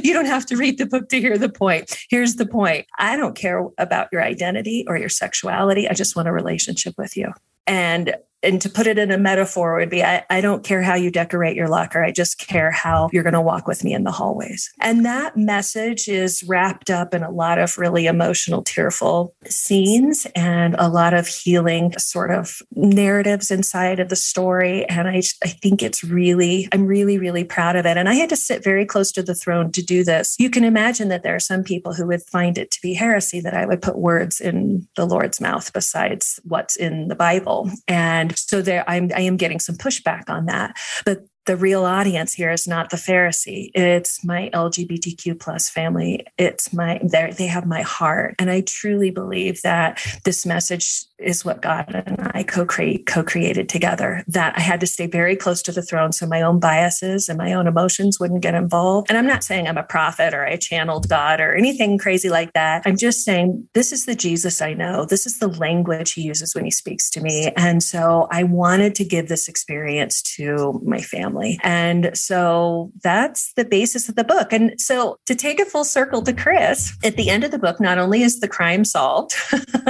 You 0.04 0.14
don't 0.14 0.26
have 0.26 0.46
to 0.48 0.58
read 0.58 0.78
the 0.78 0.86
book 0.86 1.10
to 1.10 1.20
hear 1.20 1.38
the 1.38 1.50
point. 1.50 1.96
Here's 2.10 2.36
the 2.36 2.46
point. 2.46 2.86
I 2.98 3.16
don't 3.16 3.36
care 3.36 3.66
about 3.78 4.10
your 4.12 4.22
identity 4.22 4.84
or 4.88 4.98
your 4.98 5.10
sexuality. 5.10 5.88
I 5.88 5.94
just 5.94 6.16
want 6.16 6.28
a 6.28 6.34
relationship 6.34 6.96
with 6.98 7.16
you. 7.16 7.32
And 7.66 8.16
and 8.44 8.62
to 8.62 8.70
put 8.70 8.88
it 8.88 8.98
in 8.98 9.12
a 9.12 9.18
metaphor 9.18 9.78
would 9.78 9.90
be 9.90 10.04
I, 10.04 10.24
I, 10.30 10.42
don't 10.42 10.64
care 10.64 10.82
how 10.82 10.96
you 10.96 11.12
decorate 11.12 11.56
your 11.56 11.68
locker. 11.68 12.04
I 12.04 12.12
just 12.12 12.38
care 12.40 12.72
how 12.72 13.10
you're 13.12 13.24
going 13.24 13.34
to 13.34 13.42
walk 13.42 13.68
with 13.68 13.84
me 13.84 13.94
in 13.94 14.04
the 14.04 14.12
hallways. 14.12 14.72
And 14.80 15.06
that 15.06 15.36
message 15.36 16.08
is 16.08 16.44
wrapped 16.44 16.90
up 16.90 17.14
in 17.14 17.24
a 17.24 17.32
lot 17.32 17.60
of 17.60 17.78
really 17.78 18.06
emotional, 18.06 18.64
tearful 18.64 19.36
scenes 19.48 20.26
and 20.36 20.76
a 20.80 20.88
lot 20.88 21.14
of 21.14 21.28
healing 21.28 21.98
sort 21.98 22.32
of 22.32 22.62
narratives 22.76 23.52
inside 23.52 24.00
of 24.00 24.10
the 24.10 24.16
story. 24.16 24.86
And 24.88 25.08
I, 25.08 25.22
I 25.44 25.50
think 25.50 25.84
it's 25.84 26.04
really, 26.04 26.68
I'm 26.72 26.86
really, 26.86 27.18
really 27.18 27.44
proud 27.44 27.76
of 27.76 27.86
it. 27.86 27.98
And 27.98 28.08
I 28.08 28.14
had 28.14 28.30
to 28.30 28.36
sit 28.36 28.64
very 28.64 28.86
close 28.86 29.12
to 29.14 29.24
the 29.24 29.36
throne 29.36 29.72
to 29.74 29.84
do 29.84 30.04
this. 30.04 30.36
You 30.40 30.50
can 30.50 30.64
imagine 30.64 31.10
that 31.10 31.24
there 31.24 31.36
are 31.36 31.40
some 31.40 31.64
people 31.64 31.94
who 31.94 32.08
would 32.08 32.24
find 32.24 32.58
it 32.58 32.72
to 32.72 32.82
be 32.82 32.94
heresy 32.94 33.42
that 33.42 33.54
I 33.54 33.66
would 33.66 33.82
put 33.82 33.98
words 33.98 34.40
in 34.40 34.88
the 34.96 35.06
Lord's 35.06 35.42
mouth 35.42 35.72
besides 35.74 36.40
what's 36.44 36.76
in 36.76 37.08
the 37.08 37.16
Bible. 37.16 37.70
And 37.88 38.29
and 38.30 38.38
so 38.38 38.62
there 38.62 38.84
I'm 38.88 39.12
I 39.16 39.22
am 39.22 39.38
getting 39.38 39.60
some 39.60 39.76
pushback 39.76 40.30
on 40.30 40.46
that. 40.46 40.78
But 41.06 41.26
the 41.46 41.58
real 41.58 41.84
audience 41.84 42.34
here 42.34 42.52
is 42.52 42.68
not 42.68 42.92
the 42.92 42.98
Pharisee. 42.98 43.72
It's 43.74 44.24
my 44.24 44.52
LGBTQ 44.54 45.40
plus 45.40 45.68
family. 45.68 46.26
It's 46.38 46.72
my 46.72 47.02
they 47.04 47.48
have 47.48 47.66
my 47.66 47.82
heart. 47.82 48.36
And 48.38 48.52
I 48.52 48.62
truly 48.62 49.10
believe 49.10 49.62
that 49.64 50.00
this 50.26 50.46
message 50.46 51.06
is 51.20 51.44
what 51.44 51.62
God 51.62 51.86
and 51.94 52.32
I 52.34 52.44
co-create 52.44 53.06
co-created 53.06 53.70
together. 53.70 54.24
That 54.28 54.58
I 54.58 54.62
had 54.62 54.80
to 54.82 54.88
stay 54.88 55.08
very 55.08 55.36
close 55.36 55.62
to 55.64 55.72
the 55.72 55.82
throne 55.82 56.12
so 56.12 56.26
my 56.26 56.42
own 56.42 56.60
biases 56.60 57.30
and 57.30 57.38
my 57.38 57.54
own 57.54 57.68
emotions 57.68 58.20
wouldn't 58.20 58.42
get 58.42 58.56
involved. 58.56 59.10
And 59.10 59.18
I'm 59.18 59.28
not 59.28 59.44
saying 59.44 59.68
I'm 59.68 59.78
a 59.78 59.84
prophet 59.84 60.34
or 60.34 60.46
I 60.46 60.58
channeled 60.58 61.10
God 61.10 61.40
or 61.40 61.54
anything 61.56 61.98
crazy 61.98 62.30
like 62.30 62.54
that. 62.54 62.84
I'm 62.86 62.98
just 62.98 63.24
saying 63.24 63.68
this 63.74 63.92
is 63.92 64.06
the 64.06 64.16
Jesus 64.16 64.62
I 64.62 64.74
know. 64.74 65.06
This 65.06 65.26
is 65.26 65.40
the 65.40 65.48
language 65.48 66.14
he 66.14 66.22
uses 66.22 66.56
when 66.56 66.66
he 66.66 66.72
speaks 66.72 67.10
to 67.12 67.22
me. 67.22 67.52
And 67.56 67.84
so 67.84 68.28
I 68.32 68.44
wanted 68.44 68.96
to 68.96 69.06
give 69.06 69.28
this 69.28 69.48
experience 69.48 70.22
to 70.22 70.80
my 70.84 71.02
family. 71.02 71.60
And 71.64 72.12
so 72.14 72.92
that's 73.04 73.54
the 73.54 73.66
basis 73.66 74.10
of 74.10 74.16
the 74.16 74.24
book. 74.24 74.54
And 74.54 74.80
so 74.80 75.18
to 75.26 75.36
take 75.36 75.60
a 75.60 75.66
full 75.66 75.84
circle 75.84 76.22
to 76.24 76.34
Chris, 76.34 76.96
at 77.04 77.16
the 77.16 77.30
end 77.30 77.44
of 77.44 77.52
the 77.52 77.60
book, 77.60 77.80
not 77.80 77.98
only 77.98 78.24
is 78.24 78.40
the 78.40 78.48
crime 78.48 78.86
solved, 78.86 79.34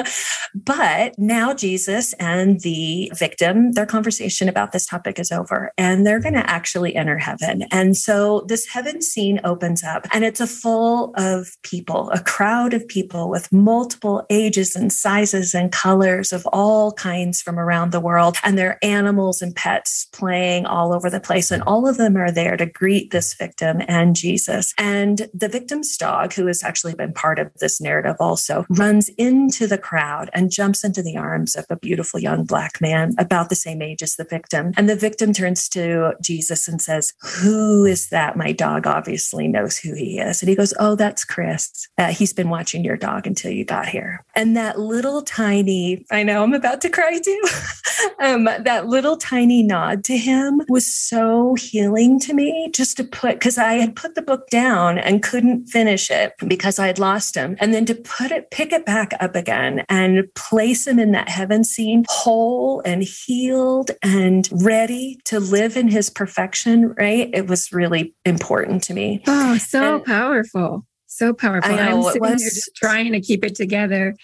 but 0.55 1.18
now 1.19 1.53
Jesus 1.53 2.13
and 2.13 2.61
the 2.61 3.11
victim, 3.15 3.73
their 3.73 3.85
conversation 3.85 4.47
about 4.47 4.71
this 4.71 4.85
topic 4.85 5.19
is 5.19 5.31
over 5.31 5.71
and 5.77 6.05
they're 6.05 6.19
going 6.19 6.33
to 6.33 6.49
actually 6.49 6.95
enter 6.95 7.17
heaven. 7.17 7.65
And 7.71 7.97
so 7.97 8.45
this 8.47 8.65
heaven 8.65 9.01
scene 9.01 9.39
opens 9.43 9.83
up 9.83 10.07
and 10.11 10.23
it's 10.23 10.39
a 10.39 10.47
full 10.47 11.13
of 11.15 11.49
people, 11.63 12.09
a 12.11 12.23
crowd 12.23 12.73
of 12.73 12.87
people 12.87 13.29
with 13.29 13.51
multiple 13.51 14.25
ages 14.29 14.75
and 14.75 14.91
sizes 14.91 15.53
and 15.53 15.71
colors 15.71 16.31
of 16.31 16.47
all 16.47 16.93
kinds 16.93 17.41
from 17.41 17.59
around 17.59 17.91
the 17.91 17.99
world. 17.99 18.37
And 18.43 18.57
there 18.57 18.69
are 18.71 18.79
animals 18.81 19.41
and 19.41 19.55
pets 19.55 20.07
playing 20.13 20.65
all 20.65 20.93
over 20.93 21.09
the 21.09 21.19
place. 21.19 21.51
And 21.51 21.63
all 21.63 21.87
of 21.87 21.97
them 21.97 22.15
are 22.17 22.31
there 22.31 22.57
to 22.57 22.65
greet 22.65 23.11
this 23.11 23.33
victim 23.33 23.81
and 23.87 24.15
Jesus. 24.15 24.73
And 24.77 25.29
the 25.33 25.49
victim's 25.49 25.97
dog, 25.97 26.33
who 26.33 26.47
has 26.47 26.63
actually 26.63 26.95
been 26.95 27.13
part 27.13 27.39
of 27.39 27.51
this 27.59 27.81
narrative 27.81 28.15
also, 28.19 28.65
runs 28.69 29.09
into 29.17 29.67
the 29.67 29.77
crowd 29.77 30.29
and 30.33 30.51
jumps 30.51 30.83
into 30.83 31.01
the 31.01 31.08
the 31.09 31.19
arms 31.19 31.55
of 31.55 31.65
a 31.69 31.75
beautiful 31.75 32.19
young 32.19 32.45
black 32.45 32.79
man 32.81 33.13
about 33.17 33.49
the 33.49 33.55
same 33.55 33.81
age 33.81 34.03
as 34.03 34.15
the 34.15 34.23
victim. 34.23 34.73
And 34.77 34.89
the 34.89 34.95
victim 34.95 35.33
turns 35.33 35.67
to 35.69 36.13
Jesus 36.21 36.67
and 36.67 36.81
says, 36.81 37.13
Who 37.41 37.85
is 37.85 38.09
that? 38.09 38.37
My 38.37 38.51
dog 38.51 38.85
obviously 38.85 39.47
knows 39.47 39.77
who 39.77 39.93
he 39.93 40.19
is. 40.19 40.41
And 40.41 40.49
he 40.49 40.55
goes, 40.55 40.73
Oh, 40.79 40.95
that's 40.95 41.25
Chris. 41.25 41.87
Uh, 41.97 42.07
he's 42.07 42.33
been 42.33 42.49
watching 42.49 42.83
your 42.83 42.97
dog 42.97 43.25
until 43.25 43.51
you 43.51 43.65
got 43.65 43.87
here. 43.87 44.23
And 44.35 44.55
that 44.55 44.79
little 44.79 45.21
tiny, 45.21 46.05
I 46.11 46.23
know 46.23 46.43
I'm 46.43 46.53
about 46.53 46.81
to 46.81 46.89
cry 46.89 47.19
too, 47.19 47.43
um, 48.19 48.43
that 48.43 48.87
little 48.87 49.17
tiny 49.17 49.63
nod 49.63 50.03
to 50.05 50.17
him 50.17 50.61
was 50.69 50.85
so 50.85 51.55
healing 51.55 52.19
to 52.21 52.33
me 52.33 52.69
just 52.73 52.97
to 52.97 53.03
put, 53.03 53.33
because 53.33 53.57
I 53.57 53.73
had 53.73 53.95
put 53.95 54.15
the 54.15 54.21
book 54.21 54.49
down 54.49 54.97
and 54.97 55.23
couldn't 55.23 55.67
finish 55.67 56.11
it 56.11 56.33
because 56.47 56.79
I 56.79 56.87
had 56.87 56.99
lost 56.99 57.35
him. 57.35 57.57
And 57.59 57.73
then 57.73 57.85
to 57.85 57.95
put 57.95 58.31
it, 58.31 58.51
pick 58.51 58.71
it 58.71 58.85
back 58.85 59.13
up 59.19 59.35
again 59.35 59.83
and 59.89 60.33
place 60.35 60.87
him 60.87 60.98
in 60.99 61.11
that 61.11 61.29
heaven 61.29 61.63
scene 61.63 62.05
whole 62.09 62.81
and 62.81 63.03
healed 63.03 63.91
and 64.01 64.47
ready 64.51 65.19
to 65.25 65.39
live 65.39 65.77
in 65.77 65.87
his 65.87 66.09
perfection, 66.09 66.93
right? 66.97 67.29
It 67.33 67.47
was 67.47 67.71
really 67.71 68.13
important 68.25 68.83
to 68.83 68.93
me. 68.93 69.23
Oh, 69.27 69.57
so 69.57 69.95
and, 69.95 70.05
powerful. 70.05 70.85
So 71.07 71.33
powerful. 71.33 71.73
I 71.73 71.77
am 71.77 72.03
sitting 72.03 72.21
was, 72.21 72.41
here 72.41 72.49
just 72.49 72.75
trying 72.75 73.13
to 73.13 73.21
keep 73.21 73.43
it 73.43 73.55
together. 73.55 74.15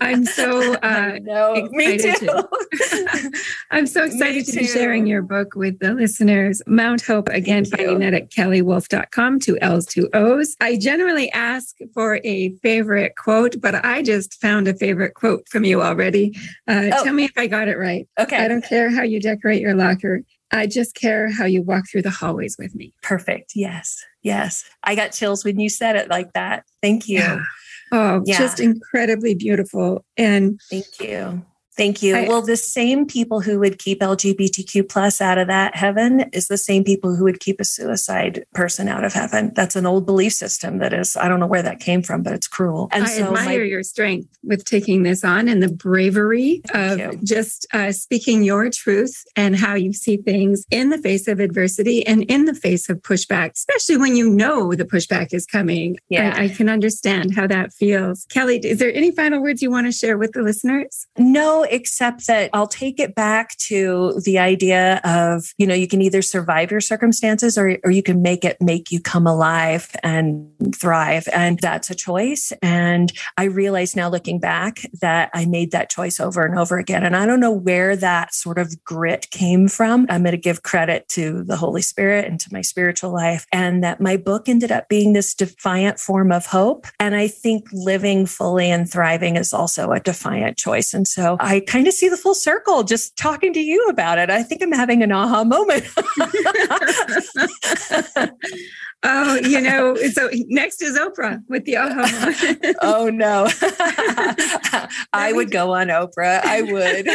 I'm 0.00 0.24
so 0.24 0.74
uh, 0.82 1.18
Me 1.70 1.98
too. 1.98 2.12
To, 2.12 2.48
I'm 3.70 3.86
so 3.86 4.04
excited 4.04 4.46
to 4.46 4.52
be 4.52 4.66
sharing 4.66 5.06
your 5.06 5.22
book 5.22 5.54
with 5.54 5.78
the 5.78 5.94
listeners. 5.94 6.62
Mount 6.66 7.02
Hope, 7.02 7.28
again, 7.28 7.64
Thank 7.64 7.76
finding 7.76 8.02
you. 8.02 8.10
that 8.10 8.14
at 8.14 8.30
kelliewoolf.com, 8.30 9.40
two 9.40 9.58
L's, 9.60 9.86
two 9.86 10.08
O's. 10.12 10.56
I 10.60 10.76
generally 10.76 11.30
ask 11.32 11.76
for 11.94 12.20
a 12.24 12.50
favorite 12.56 13.16
quote, 13.16 13.60
but 13.60 13.84
I 13.84 14.02
just 14.02 14.40
found 14.40 14.68
a 14.68 14.74
favorite 14.74 15.14
quote 15.14 15.48
from 15.48 15.64
you 15.64 15.82
already. 15.82 16.34
Uh, 16.68 16.90
oh. 16.92 17.04
Tell 17.04 17.14
me 17.14 17.24
if 17.24 17.32
I 17.36 17.46
got 17.46 17.68
it 17.68 17.78
right. 17.78 18.08
Okay. 18.18 18.36
I 18.36 18.48
don't 18.48 18.64
care 18.64 18.90
how 18.90 19.02
you 19.02 19.20
decorate 19.20 19.60
your 19.60 19.74
locker. 19.74 20.22
I 20.52 20.66
just 20.66 20.94
care 20.94 21.30
how 21.30 21.46
you 21.46 21.62
walk 21.62 21.84
through 21.90 22.02
the 22.02 22.10
hallways 22.10 22.56
with 22.58 22.74
me. 22.74 22.92
Perfect. 23.02 23.52
Yes. 23.54 24.04
Yes. 24.22 24.64
I 24.84 24.94
got 24.94 25.12
chills 25.12 25.44
when 25.44 25.58
you 25.58 25.70
said 25.70 25.96
it 25.96 26.10
like 26.10 26.34
that. 26.34 26.64
Thank 26.82 27.08
you. 27.08 27.20
Yeah. 27.20 27.42
Oh, 27.92 28.22
yeah. 28.24 28.38
just 28.38 28.58
incredibly 28.58 29.34
beautiful. 29.34 30.04
And 30.16 30.60
thank 30.70 30.98
you. 30.98 31.44
Thank 31.76 32.02
you. 32.02 32.16
I, 32.16 32.28
well, 32.28 32.42
the 32.42 32.56
same 32.56 33.06
people 33.06 33.40
who 33.40 33.58
would 33.60 33.78
keep 33.78 34.00
LGBTQ 34.00 34.88
plus 34.88 35.20
out 35.20 35.38
of 35.38 35.48
that 35.48 35.74
heaven 35.74 36.28
is 36.32 36.48
the 36.48 36.58
same 36.58 36.84
people 36.84 37.16
who 37.16 37.24
would 37.24 37.40
keep 37.40 37.60
a 37.60 37.64
suicide 37.64 38.44
person 38.52 38.88
out 38.88 39.04
of 39.04 39.14
heaven. 39.14 39.52
That's 39.54 39.74
an 39.74 39.86
old 39.86 40.04
belief 40.04 40.34
system 40.34 40.78
that 40.78 40.92
is, 40.92 41.16
I 41.16 41.28
don't 41.28 41.40
know 41.40 41.46
where 41.46 41.62
that 41.62 41.80
came 41.80 42.02
from, 42.02 42.22
but 42.22 42.34
it's 42.34 42.46
cruel. 42.46 42.88
And 42.92 43.04
I 43.04 43.06
so 43.06 43.24
admire 43.24 43.60
my, 43.60 43.64
your 43.64 43.82
strength 43.82 44.28
with 44.42 44.64
taking 44.64 45.02
this 45.02 45.24
on 45.24 45.48
and 45.48 45.62
the 45.62 45.72
bravery 45.72 46.60
of 46.74 46.98
you. 46.98 47.18
just 47.24 47.66
uh, 47.72 47.90
speaking 47.92 48.42
your 48.42 48.68
truth 48.68 49.24
and 49.34 49.56
how 49.56 49.74
you 49.74 49.94
see 49.94 50.18
things 50.18 50.66
in 50.70 50.90
the 50.90 50.98
face 50.98 51.26
of 51.26 51.40
adversity 51.40 52.06
and 52.06 52.24
in 52.24 52.44
the 52.44 52.54
face 52.54 52.90
of 52.90 52.98
pushback, 52.98 53.52
especially 53.52 53.96
when 53.96 54.14
you 54.14 54.28
know 54.28 54.74
the 54.74 54.84
pushback 54.84 55.32
is 55.32 55.46
coming. 55.46 55.96
Yeah. 56.10 56.34
I, 56.36 56.44
I 56.44 56.48
can 56.48 56.68
understand 56.68 57.34
how 57.34 57.46
that 57.46 57.72
feels. 57.72 58.26
Kellie, 58.26 58.58
is 58.58 58.78
there 58.78 58.92
any 58.94 59.10
final 59.10 59.40
words 59.40 59.62
you 59.62 59.70
want 59.70 59.86
to 59.86 59.92
share 59.92 60.18
with 60.18 60.32
the 60.32 60.42
listeners? 60.42 61.06
No, 61.16 61.61
except 61.70 62.26
that 62.26 62.50
I'll 62.52 62.66
take 62.66 62.98
it 62.98 63.14
back 63.14 63.56
to 63.68 64.20
the 64.24 64.38
idea 64.38 65.00
of, 65.04 65.52
you 65.58 65.66
know, 65.66 65.74
you 65.74 65.88
can 65.88 66.02
either 66.02 66.22
survive 66.22 66.70
your 66.70 66.80
circumstances 66.80 67.56
or, 67.58 67.78
or 67.84 67.90
you 67.90 68.02
can 68.02 68.22
make 68.22 68.44
it 68.44 68.56
make 68.60 68.90
you 68.90 69.00
come 69.00 69.26
alive 69.26 69.94
and 70.02 70.48
thrive. 70.74 71.28
And 71.32 71.58
that's 71.58 71.90
a 71.90 71.94
choice. 71.94 72.52
And 72.62 73.12
I 73.36 73.44
realize 73.44 73.96
now 73.96 74.08
looking 74.08 74.38
back 74.38 74.80
that 75.00 75.30
I 75.34 75.44
made 75.44 75.70
that 75.72 75.90
choice 75.90 76.20
over 76.20 76.44
and 76.44 76.58
over 76.58 76.78
again. 76.78 77.04
And 77.04 77.16
I 77.16 77.26
don't 77.26 77.40
know 77.40 77.52
where 77.52 77.96
that 77.96 78.34
sort 78.34 78.58
of 78.58 78.82
grit 78.84 79.30
came 79.30 79.68
from. 79.68 80.06
I'm 80.08 80.22
going 80.22 80.32
to 80.32 80.38
give 80.38 80.62
credit 80.62 81.08
to 81.10 81.44
the 81.44 81.56
Holy 81.56 81.82
Spirit 81.82 82.26
and 82.26 82.38
to 82.40 82.52
my 82.52 82.62
spiritual 82.62 83.12
life. 83.12 83.46
And 83.52 83.82
that 83.84 84.00
my 84.00 84.16
book 84.16 84.48
ended 84.48 84.72
up 84.72 84.88
being 84.88 85.12
this 85.12 85.34
defiant 85.34 85.98
form 85.98 86.32
of 86.32 86.46
hope. 86.46 86.86
And 86.98 87.14
I 87.14 87.28
think 87.28 87.68
living 87.72 88.26
fully 88.26 88.70
and 88.70 88.90
thriving 88.90 89.36
is 89.36 89.52
also 89.52 89.92
a 89.92 90.00
defiant 90.00 90.56
choice. 90.56 90.94
And 90.94 91.06
so 91.06 91.36
I 91.40 91.51
I 91.52 91.60
kind 91.60 91.86
of 91.86 91.92
see 91.92 92.08
the 92.08 92.16
full 92.16 92.34
circle 92.34 92.82
just 92.82 93.14
talking 93.18 93.52
to 93.52 93.60
you 93.60 93.84
about 93.90 94.18
it. 94.18 94.30
I 94.30 94.42
think 94.42 94.62
I'm 94.62 94.72
having 94.72 95.02
an 95.02 95.12
aha 95.12 95.44
moment. 95.44 95.84
oh, 99.02 99.34
you 99.34 99.60
know, 99.60 99.94
so 99.96 100.30
next 100.46 100.80
is 100.80 100.98
Oprah 100.98 101.42
with 101.48 101.66
the 101.66 101.76
aha 101.76 102.72
oh, 102.80 103.10
no. 103.10 103.50
I 105.12 105.34
would 105.34 105.50
go 105.50 105.74
on 105.74 105.88
Oprah. 105.88 106.42
I 106.42 106.62
would. 106.62 107.06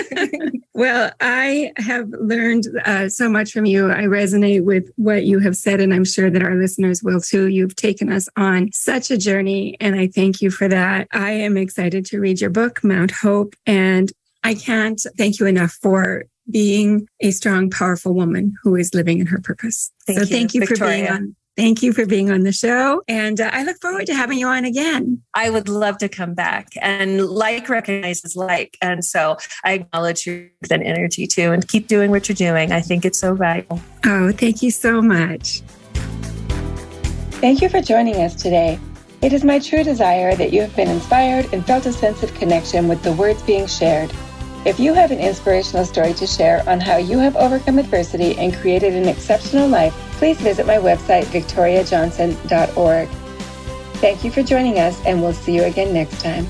well, 0.76 1.12
I 1.20 1.72
have 1.78 2.08
learned 2.20 2.66
uh, 2.86 3.10
so 3.10 3.28
much 3.28 3.52
from 3.52 3.66
you. 3.66 3.90
I 3.90 4.04
resonate 4.04 4.64
with 4.64 4.88
what 4.98 5.24
you 5.24 5.40
have 5.40 5.56
said, 5.56 5.82
and 5.82 5.92
I'm 5.92 6.06
sure 6.06 6.30
that 6.30 6.44
our 6.44 6.54
listeners 6.54 7.02
will 7.02 7.22
too. 7.22 7.48
You've 7.48 7.76
taken 7.76 8.12
us 8.12 8.30
on 8.38 8.72
such 8.72 9.10
a 9.10 9.18
journey, 9.18 9.78
and 9.80 9.96
I 9.96 10.08
thank 10.08 10.44
you 10.44 10.52
for 10.52 10.68
that. 10.68 11.08
I 11.12 11.32
am 11.32 11.58
excited 11.58 12.06
to 12.08 12.20
read 12.20 12.40
your 12.40 12.52
book, 12.52 12.84
Mount 12.84 13.10
Hope, 13.10 13.56
and 13.66 14.12
I 14.44 14.54
can't 14.54 15.02
thank 15.18 15.40
you 15.40 15.46
enough 15.46 15.78
for 15.82 16.26
being 16.50 17.08
a 17.20 17.32
strong, 17.32 17.70
powerful 17.70 18.14
woman 18.14 18.56
who 18.64 18.76
is 18.76 18.94
living 18.94 19.20
in 19.20 19.28
her 19.28 19.40
purpose. 19.42 19.92
Thank 20.06 20.20
so 20.20 20.26
you, 20.26 20.30
thank 20.30 20.54
you 20.54 20.62
Victoria. 20.62 20.80
for 20.80 20.88
being 20.88 21.08
on. 21.12 21.36
Thank 21.58 21.82
you 21.82 21.92
for 21.92 22.06
being 22.06 22.30
on 22.30 22.42
the 22.42 22.52
show. 22.52 23.02
And 23.08 23.42
uh, 23.42 23.50
I 23.52 23.64
look 23.64 23.82
forward 23.82 24.06
to 24.06 24.14
having 24.14 24.38
you 24.38 24.48
on 24.48 24.64
again. 24.64 25.24
I 25.34 25.50
would 25.50 25.68
love 25.68 25.98
to 25.98 26.08
come 26.08 26.36
back. 26.36 26.68
And 26.84 27.26
like 27.26 27.68
recognizes 27.68 28.36
like. 28.36 28.78
And 28.80 29.04
so 29.04 29.38
I 29.66 29.74
acknowledge 29.74 30.28
your 30.28 30.50
and 30.70 30.84
energy 30.84 31.26
too. 31.26 31.52
And 31.52 31.68
keep 31.68 31.88
doing 31.88 32.12
what 32.12 32.30
you're 32.30 32.36
doing. 32.36 32.72
I 32.72 32.82
think 32.82 33.06
it's 33.06 33.18
so 33.18 33.34
valuable. 33.34 33.82
Oh, 34.06 34.32
thank 34.32 34.62
you 34.62 34.70
so 34.70 35.02
much. 35.02 35.62
Thank 37.42 37.64
you 37.64 37.70
for 37.70 37.82
joining 37.82 38.18
us 38.18 38.36
today. 38.36 38.80
It 39.24 39.34
is 39.34 39.44
my 39.44 39.58
true 39.58 39.84
desire 39.84 40.36
that 40.36 40.54
you 40.54 40.62
have 40.62 40.76
been 40.76 40.90
inspired 40.90 41.52
and 41.54 41.66
felt 41.66 41.88
a 41.88 41.94
sense 41.94 42.22
of 42.22 42.32
connection 42.36 42.88
with 42.88 43.02
the 43.02 43.14
words 43.14 43.42
being 43.42 43.66
shared. 43.66 44.14
If 44.68 44.82
you 44.82 44.94
have 44.96 45.12
an 45.12 45.20
inspirational 45.20 45.86
story 45.86 46.14
to 46.16 46.28
share 46.28 46.62
on 46.68 46.82
how 46.82 46.98
you 46.98 47.20
have 47.20 47.38
overcome 47.38 47.80
adversity 47.80 48.38
and 48.38 48.54
created 48.54 48.96
an 48.96 49.08
exceptional 49.08 49.70
life, 49.70 49.94
please 50.18 50.38
visit 50.42 50.68
my 50.68 50.76
website, 50.76 51.24
victoriajohnson.org. 51.28 53.08
Thank 54.02 54.26
you 54.26 54.30
for 54.30 54.44
joining 54.44 54.78
us, 54.78 55.02
and 55.06 55.22
we'll 55.22 55.32
see 55.32 55.56
you 55.56 55.64
again 55.64 55.94
next 55.94 56.20
time. 56.20 56.46